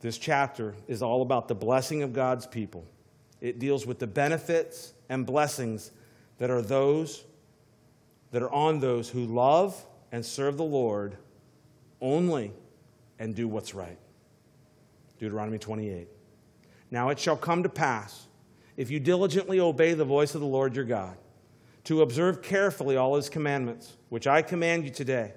This 0.00 0.18
chapter 0.18 0.74
is 0.88 1.02
all 1.02 1.22
about 1.22 1.48
the 1.48 1.54
blessing 1.54 2.02
of 2.02 2.12
God's 2.12 2.46
people 2.46 2.86
it 3.40 3.58
deals 3.58 3.86
with 3.86 3.98
the 3.98 4.06
benefits 4.06 4.92
and 5.08 5.24
blessings 5.24 5.92
that 6.38 6.50
are 6.50 6.62
those 6.62 7.24
that 8.32 8.42
are 8.42 8.52
on 8.52 8.80
those 8.80 9.08
who 9.08 9.24
love 9.24 9.84
and 10.12 10.24
serve 10.24 10.56
the 10.56 10.64
Lord 10.64 11.16
only 12.00 12.52
and 13.18 13.34
do 13.34 13.48
what's 13.48 13.74
right. 13.74 13.98
Deuteronomy 15.18 15.58
28. 15.58 16.08
Now 16.90 17.08
it 17.08 17.18
shall 17.18 17.36
come 17.36 17.62
to 17.64 17.68
pass, 17.68 18.26
if 18.76 18.90
you 18.90 19.00
diligently 19.00 19.58
obey 19.58 19.94
the 19.94 20.04
voice 20.04 20.34
of 20.34 20.40
the 20.40 20.46
Lord 20.46 20.76
your 20.76 20.84
God, 20.84 21.16
to 21.84 22.02
observe 22.02 22.42
carefully 22.42 22.96
all 22.96 23.16
his 23.16 23.28
commandments, 23.28 23.96
which 24.10 24.26
I 24.26 24.42
command 24.42 24.84
you 24.84 24.90
today, 24.90 25.32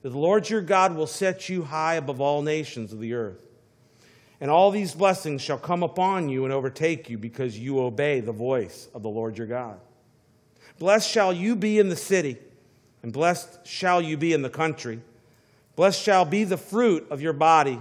that 0.00 0.10
the 0.10 0.18
Lord 0.18 0.48
your 0.48 0.62
God 0.62 0.96
will 0.96 1.06
set 1.06 1.48
you 1.48 1.64
high 1.64 1.94
above 1.94 2.20
all 2.20 2.40
nations 2.42 2.92
of 2.92 3.00
the 3.00 3.12
earth. 3.12 3.46
And 4.42 4.50
all 4.50 4.72
these 4.72 4.92
blessings 4.92 5.40
shall 5.40 5.56
come 5.56 5.84
upon 5.84 6.28
you 6.28 6.42
and 6.42 6.52
overtake 6.52 7.08
you 7.08 7.16
because 7.16 7.56
you 7.56 7.78
obey 7.78 8.18
the 8.18 8.32
voice 8.32 8.88
of 8.92 9.04
the 9.04 9.08
Lord 9.08 9.38
your 9.38 9.46
God. 9.46 9.78
Blessed 10.80 11.08
shall 11.08 11.32
you 11.32 11.54
be 11.54 11.78
in 11.78 11.88
the 11.88 11.94
city, 11.94 12.36
and 13.04 13.12
blessed 13.12 13.64
shall 13.64 14.02
you 14.02 14.16
be 14.16 14.32
in 14.32 14.42
the 14.42 14.50
country. 14.50 15.00
Blessed 15.76 16.02
shall 16.02 16.24
be 16.24 16.42
the 16.42 16.56
fruit 16.56 17.06
of 17.08 17.22
your 17.22 17.32
body, 17.32 17.80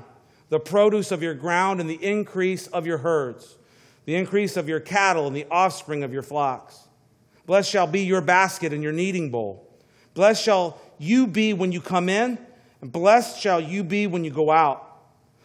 the 0.50 0.60
produce 0.60 1.12
of 1.12 1.24
your 1.24 1.34
ground, 1.34 1.82
and 1.82 1.89
the 1.89 1.95
increase 1.95 2.67
of 2.67 2.86
your 2.86 3.00
herds, 3.00 3.57
the 4.05 4.16
increase 4.16 4.55
of 4.55 4.70
your 4.70 4.80
cattle, 4.80 5.26
and 5.26 5.36
the 5.36 5.47
offspring 5.49 6.03
of 6.03 6.14
your 6.14 6.22
flocks. 6.22 6.88
Blessed 7.47 7.72
shall 7.72 7.88
be 7.88 8.01
your 8.01 8.22
basket 8.22 8.72
and 8.72 8.84
your 8.84 8.93
kneading 8.93 9.32
bowl. 9.32 9.68
Blessed 10.14 10.43
shall 10.43 10.80
you 10.99 11.26
be 11.26 11.53
when 11.53 11.72
you 11.72 11.82
come 11.82 12.07
in, 12.07 12.38
and 12.82 12.91
blessed 12.91 13.39
shall 13.39 13.59
you 13.59 13.84
be 13.84 14.05
when 14.05 14.24
you 14.24 14.30
go 14.30 14.51
out. 14.51 14.89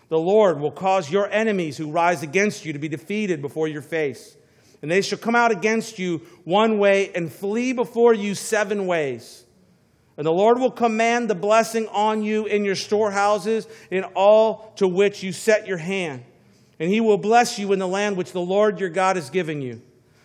The 0.09 0.19
Lord 0.19 0.61
will 0.61 0.71
cause 0.71 1.11
your 1.11 1.29
enemies 1.31 1.77
who 1.77 1.91
rise 1.91 2.23
against 2.23 2.65
you 2.65 2.73
to 2.73 2.79
be 2.79 2.89
defeated 2.89 3.43
before 3.43 3.67
your 3.67 3.83
face. 3.83 4.37
And 4.83 4.91
they 4.91 5.03
shall 5.03 5.19
come 5.19 5.35
out 5.35 5.51
against 5.51 5.99
you 5.99 6.19
one 6.45 6.79
way 6.79 7.13
and 7.15 7.33
flee 7.33 7.73
before 7.73 8.15
you 8.15 8.35
seven 8.35 8.87
ways. 8.87 9.45
And 10.17 10.27
the 10.27 10.33
Lord 10.33 10.59
will 10.59 10.71
command 10.71 11.29
the 11.29 11.35
blessing 11.35 11.89
on 11.89 12.23
you 12.23 12.47
in 12.47 12.65
your 12.65 12.75
storehouses, 12.75 13.67
in 13.91 14.05
all 14.15 14.73
to 14.77 14.89
which 14.89 15.23
you 15.23 15.33
set 15.33 15.67
your 15.67 15.77
hand. 15.77 16.25
And 16.79 16.91
he 16.91 17.01
will 17.01 17.19
bless 17.19 17.59
you 17.59 17.73
in 17.73 17.79
the 17.79 17.89
land 17.89 18.17
which 18.17 18.33
the 18.33 18.41
Lord 18.41 18.81
your 18.81 18.89
God 18.89 19.17
is 19.17 19.29
giving 19.29 19.61
you. 19.61 19.83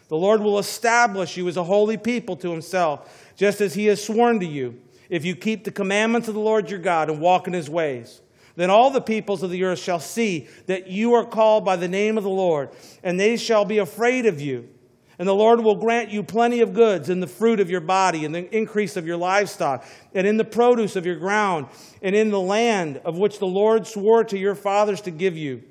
The 0.09 0.17
Lord 0.17 0.41
will 0.41 0.59
establish 0.59 1.37
you 1.37 1.47
as 1.47 1.57
a 1.57 1.63
holy 1.63 1.97
people 1.97 2.35
to 2.37 2.51
himself, 2.51 3.33
just 3.35 3.61
as 3.61 3.73
he 3.73 3.85
has 3.85 4.03
sworn 4.03 4.41
to 4.41 4.45
you, 4.45 4.79
if 5.09 5.25
you 5.25 5.35
keep 5.35 5.63
the 5.63 5.71
commandments 5.71 6.27
of 6.27 6.33
the 6.33 6.41
Lord 6.41 6.69
your 6.69 6.79
God 6.79 7.09
and 7.09 7.21
walk 7.21 7.47
in 7.47 7.53
his 7.53 7.69
ways. 7.69 8.21
Then 8.61 8.69
all 8.69 8.91
the 8.91 9.01
peoples 9.01 9.41
of 9.41 9.49
the 9.49 9.63
earth 9.63 9.79
shall 9.79 9.99
see 9.99 10.47
that 10.67 10.85
you 10.85 11.15
are 11.15 11.25
called 11.25 11.65
by 11.65 11.77
the 11.77 11.87
name 11.87 12.15
of 12.15 12.23
the 12.23 12.29
Lord, 12.29 12.69
and 13.01 13.19
they 13.19 13.35
shall 13.35 13.65
be 13.65 13.79
afraid 13.79 14.27
of 14.27 14.39
you. 14.39 14.69
And 15.17 15.27
the 15.27 15.33
Lord 15.33 15.61
will 15.61 15.73
grant 15.73 16.11
you 16.11 16.21
plenty 16.21 16.61
of 16.61 16.75
goods 16.75 17.09
in 17.09 17.21
the 17.21 17.25
fruit 17.25 17.59
of 17.59 17.71
your 17.71 17.81
body, 17.81 18.23
and 18.23 18.35
the 18.35 18.55
increase 18.55 18.97
of 18.97 19.07
your 19.07 19.17
livestock, 19.17 19.83
and 20.13 20.27
in 20.27 20.37
the 20.37 20.43
produce 20.43 20.95
of 20.95 21.07
your 21.07 21.15
ground, 21.15 21.69
and 22.03 22.15
in 22.15 22.29
the 22.29 22.39
land 22.39 22.97
of 23.03 23.17
which 23.17 23.39
the 23.39 23.47
Lord 23.47 23.87
swore 23.87 24.23
to 24.25 24.37
your 24.37 24.53
fathers 24.53 25.01
to 25.01 25.11
give 25.11 25.35
you. 25.35 25.63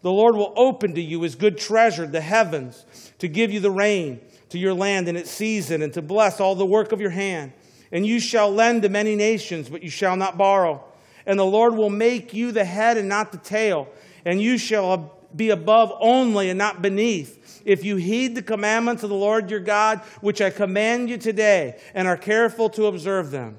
The 0.00 0.10
Lord 0.10 0.34
will 0.34 0.54
open 0.56 0.94
to 0.94 1.02
you 1.02 1.20
his 1.20 1.34
good 1.34 1.58
treasure, 1.58 2.06
the 2.06 2.22
heavens, 2.22 2.86
to 3.18 3.28
give 3.28 3.52
you 3.52 3.60
the 3.60 3.70
rain 3.70 4.22
to 4.48 4.58
your 4.58 4.72
land 4.72 5.06
in 5.06 5.16
its 5.16 5.30
season, 5.30 5.82
and 5.82 5.92
to 5.92 6.00
bless 6.00 6.40
all 6.40 6.54
the 6.54 6.64
work 6.64 6.92
of 6.92 7.00
your 7.02 7.10
hand. 7.10 7.52
And 7.92 8.06
you 8.06 8.18
shall 8.18 8.50
lend 8.50 8.84
to 8.84 8.88
many 8.88 9.16
nations, 9.16 9.68
but 9.68 9.82
you 9.82 9.90
shall 9.90 10.16
not 10.16 10.38
borrow. 10.38 10.82
And 11.28 11.38
the 11.38 11.46
Lord 11.46 11.76
will 11.76 11.90
make 11.90 12.34
you 12.34 12.50
the 12.50 12.64
head 12.64 12.96
and 12.96 13.08
not 13.08 13.30
the 13.30 13.38
tail, 13.38 13.88
and 14.24 14.42
you 14.42 14.58
shall 14.58 15.14
be 15.36 15.50
above 15.50 15.92
only 16.00 16.48
and 16.48 16.56
not 16.56 16.80
beneath 16.80 17.62
if 17.66 17.84
you 17.84 17.96
heed 17.96 18.34
the 18.34 18.42
commandments 18.42 19.02
of 19.02 19.10
the 19.10 19.14
Lord 19.14 19.50
your 19.50 19.60
God, 19.60 19.98
which 20.22 20.40
I 20.40 20.48
command 20.48 21.10
you 21.10 21.18
today, 21.18 21.78
and 21.94 22.08
are 22.08 22.16
careful 22.16 22.70
to 22.70 22.86
observe 22.86 23.30
them. 23.30 23.58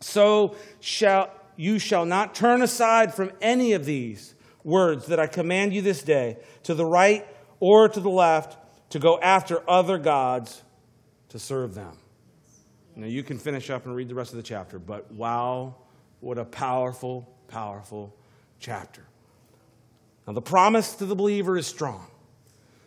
So 0.00 0.56
shall 0.80 1.30
you 1.56 1.78
shall 1.78 2.04
not 2.04 2.34
turn 2.34 2.60
aside 2.60 3.14
from 3.14 3.32
any 3.40 3.72
of 3.72 3.86
these 3.86 4.34
words 4.62 5.06
that 5.06 5.18
I 5.18 5.26
command 5.26 5.72
you 5.72 5.80
this 5.80 6.02
day, 6.02 6.36
to 6.64 6.74
the 6.74 6.84
right 6.84 7.26
or 7.60 7.88
to 7.88 8.00
the 8.00 8.10
left, 8.10 8.56
to 8.90 8.98
go 8.98 9.18
after 9.20 9.68
other 9.68 9.96
gods 9.96 10.62
to 11.30 11.38
serve 11.38 11.74
them. 11.74 11.96
Now 12.94 13.06
you 13.06 13.22
can 13.22 13.38
finish 13.38 13.70
up 13.70 13.86
and 13.86 13.94
read 13.94 14.08
the 14.08 14.14
rest 14.14 14.32
of 14.32 14.36
the 14.36 14.42
chapter, 14.42 14.78
but 14.78 15.10
wow, 15.12 15.76
what 16.20 16.38
a 16.38 16.44
powerful, 16.44 17.28
powerful 17.48 18.14
chapter. 18.58 19.02
Now 20.26 20.34
the 20.34 20.42
promise 20.42 20.94
to 20.96 21.06
the 21.06 21.16
believer 21.16 21.56
is 21.56 21.66
strong. 21.66 22.06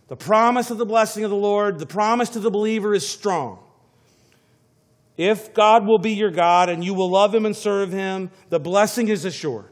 The 0.07 0.15
promise 0.15 0.69
of 0.69 0.77
the 0.77 0.85
blessing 0.85 1.23
of 1.23 1.29
the 1.29 1.35
Lord, 1.35 1.79
the 1.79 1.85
promise 1.85 2.29
to 2.29 2.39
the 2.39 2.51
believer 2.51 2.93
is 2.93 3.07
strong. 3.07 3.59
If 5.17 5.53
God 5.53 5.85
will 5.85 5.99
be 5.99 6.11
your 6.11 6.31
God 6.31 6.69
and 6.69 6.83
you 6.83 6.93
will 6.93 7.09
love 7.09 7.33
him 7.33 7.45
and 7.45 7.55
serve 7.55 7.91
him, 7.91 8.31
the 8.49 8.59
blessing 8.59 9.07
is 9.07 9.25
assured. 9.25 9.69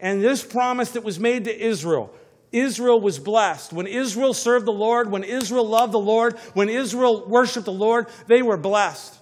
And 0.00 0.22
this 0.22 0.44
promise 0.44 0.92
that 0.92 1.02
was 1.02 1.18
made 1.18 1.44
to 1.44 1.58
Israel, 1.60 2.14
Israel 2.52 3.00
was 3.00 3.18
blessed. 3.18 3.72
When 3.72 3.86
Israel 3.86 4.32
served 4.32 4.66
the 4.66 4.72
Lord, 4.72 5.10
when 5.10 5.24
Israel 5.24 5.68
loved 5.68 5.92
the 5.92 5.98
Lord, 5.98 6.38
when 6.54 6.68
Israel 6.68 7.26
worshiped 7.26 7.66
the 7.66 7.72
Lord, 7.72 8.06
they 8.26 8.42
were 8.42 8.56
blessed. 8.56 9.17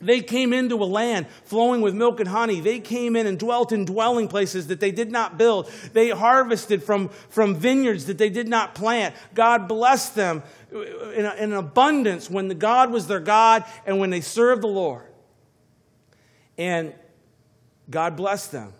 They 0.00 0.20
came 0.20 0.52
into 0.52 0.76
a 0.76 0.84
land 0.84 1.26
flowing 1.44 1.80
with 1.80 1.94
milk 1.94 2.20
and 2.20 2.28
honey. 2.28 2.60
They 2.60 2.80
came 2.80 3.16
in 3.16 3.26
and 3.26 3.38
dwelt 3.38 3.72
in 3.72 3.86
dwelling 3.86 4.28
places 4.28 4.66
that 4.66 4.78
they 4.78 4.90
did 4.90 5.10
not 5.10 5.38
build. 5.38 5.70
They 5.94 6.10
harvested 6.10 6.82
from, 6.82 7.08
from 7.30 7.54
vineyards 7.54 8.06
that 8.06 8.18
they 8.18 8.28
did 8.28 8.46
not 8.46 8.74
plant. 8.74 9.14
God 9.34 9.68
blessed 9.68 10.14
them 10.14 10.42
in, 10.70 11.24
in 11.24 11.52
abundance 11.54 12.28
when 12.28 12.48
the 12.48 12.54
God 12.54 12.90
was 12.90 13.06
their 13.06 13.20
God 13.20 13.64
and 13.86 13.98
when 13.98 14.10
they 14.10 14.20
served 14.20 14.62
the 14.62 14.68
Lord. 14.68 15.06
And 16.58 16.92
God 17.88 18.16
blessed 18.16 18.52
them. 18.52 18.74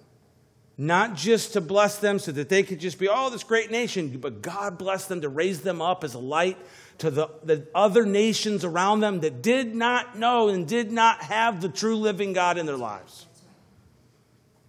Not 0.79 1.15
just 1.15 1.55
to 1.55 1.61
bless 1.61 1.99
them 1.99 2.19
so 2.19 2.33
that 2.33 2.51
they 2.51 2.63
could 2.63 2.81
just 2.81 2.99
be, 2.99 3.09
oh, 3.09 3.31
this 3.31 3.45
great 3.45 3.71
nation, 3.71 4.19
but 4.19 4.43
God 4.43 4.77
blessed 4.77 5.09
them 5.09 5.23
to 5.23 5.29
raise 5.29 5.63
them 5.63 5.81
up 5.81 6.05
as 6.05 6.15
a 6.15 6.19
light 6.19 6.59
to 6.99 7.11
the, 7.11 7.29
the 7.43 7.67
other 7.75 8.05
nations 8.05 8.65
around 8.65 9.01
them 9.01 9.21
that 9.21 9.43
did 9.43 9.75
not 9.75 10.19
know 10.19 10.49
and 10.49 10.67
did 10.69 10.93
not 10.93 11.23
have 11.23 11.61
the 11.61 11.69
true 11.69 11.97
living 11.97 12.33
God 12.35 12.59
in 12.59 12.67
their 12.67 12.77
lives. 12.77 13.27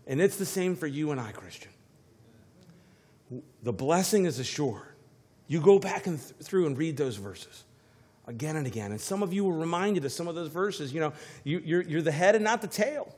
And 0.06 0.22
it's 0.22 0.38
the 0.38 0.46
same 0.46 0.76
for 0.76 0.88
you 0.88 1.12
and 1.12 1.20
I, 1.20 1.32
Christian. 1.34 1.72
The 3.64 3.74
blessing 3.74 4.26
is 4.26 4.40
assured. 4.40 4.84
You 5.48 5.60
go 5.60 5.80
back 5.80 6.08
and 6.08 6.18
th- 6.18 6.34
through 6.42 6.68
and 6.68 6.78
read 6.78 6.96
those 6.96 7.18
verses 7.18 7.66
again 8.28 8.56
and 8.56 8.68
again. 8.68 8.92
And 8.92 9.02
some 9.02 9.24
of 9.24 9.34
you 9.34 9.44
were 9.44 9.58
reminded 9.58 10.06
of 10.06 10.12
some 10.12 10.28
of 10.28 10.36
those 10.36 10.50
verses. 10.50 10.94
You 10.94 11.02
know, 11.02 11.14
you, 11.44 11.62
you're, 11.64 11.82
you're 11.82 12.02
the 12.02 12.12
head 12.12 12.36
and 12.36 12.44
not 12.44 12.62
the 12.62 12.68
tail. 12.68 13.14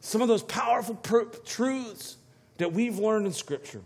Some 0.00 0.22
of 0.22 0.28
those 0.28 0.42
powerful 0.42 0.94
pr- 0.94 1.24
truths 1.44 2.16
that 2.58 2.72
we've 2.72 2.98
learned 2.98 3.26
in 3.26 3.32
Scripture. 3.32 3.82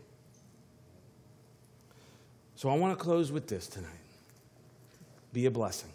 So 2.54 2.68
I 2.68 2.76
want 2.76 2.96
to 2.96 3.02
close 3.02 3.32
with 3.32 3.48
this 3.48 3.66
tonight 3.66 3.90
be 5.32 5.46
a 5.46 5.50
blessing. 5.50 5.90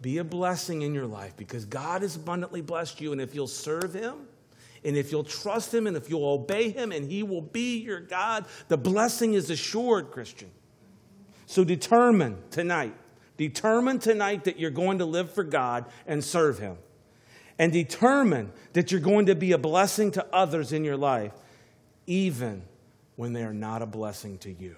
Be 0.00 0.18
a 0.18 0.24
blessing 0.24 0.82
in 0.82 0.94
your 0.94 1.06
life 1.06 1.36
because 1.36 1.64
God 1.64 2.02
has 2.02 2.16
abundantly 2.16 2.60
blessed 2.60 3.00
you. 3.00 3.12
And 3.12 3.20
if 3.20 3.34
you'll 3.34 3.46
serve 3.46 3.92
Him, 3.92 4.14
and 4.84 4.96
if 4.96 5.10
you'll 5.10 5.24
trust 5.24 5.74
Him, 5.74 5.86
and 5.86 5.96
if 5.96 6.08
you'll 6.08 6.24
obey 6.24 6.70
Him, 6.70 6.92
and 6.92 7.10
He 7.10 7.22
will 7.22 7.42
be 7.42 7.78
your 7.78 8.00
God, 8.00 8.46
the 8.68 8.78
blessing 8.78 9.34
is 9.34 9.50
assured, 9.50 10.10
Christian. 10.10 10.50
So 11.46 11.64
determine 11.64 12.38
tonight, 12.50 12.94
determine 13.36 13.98
tonight 13.98 14.44
that 14.44 14.58
you're 14.58 14.70
going 14.70 14.98
to 14.98 15.04
live 15.04 15.32
for 15.32 15.44
God 15.44 15.86
and 16.06 16.22
serve 16.22 16.58
Him. 16.58 16.78
And 17.58 17.72
determine 17.72 18.52
that 18.72 18.92
you're 18.92 19.00
going 19.00 19.26
to 19.26 19.34
be 19.34 19.52
a 19.52 19.58
blessing 19.58 20.12
to 20.12 20.26
others 20.32 20.72
in 20.72 20.84
your 20.84 20.96
life, 20.96 21.32
even 22.06 22.62
when 23.16 23.32
they 23.32 23.42
are 23.42 23.54
not 23.54 23.82
a 23.82 23.86
blessing 23.86 24.38
to 24.38 24.52
you. 24.52 24.76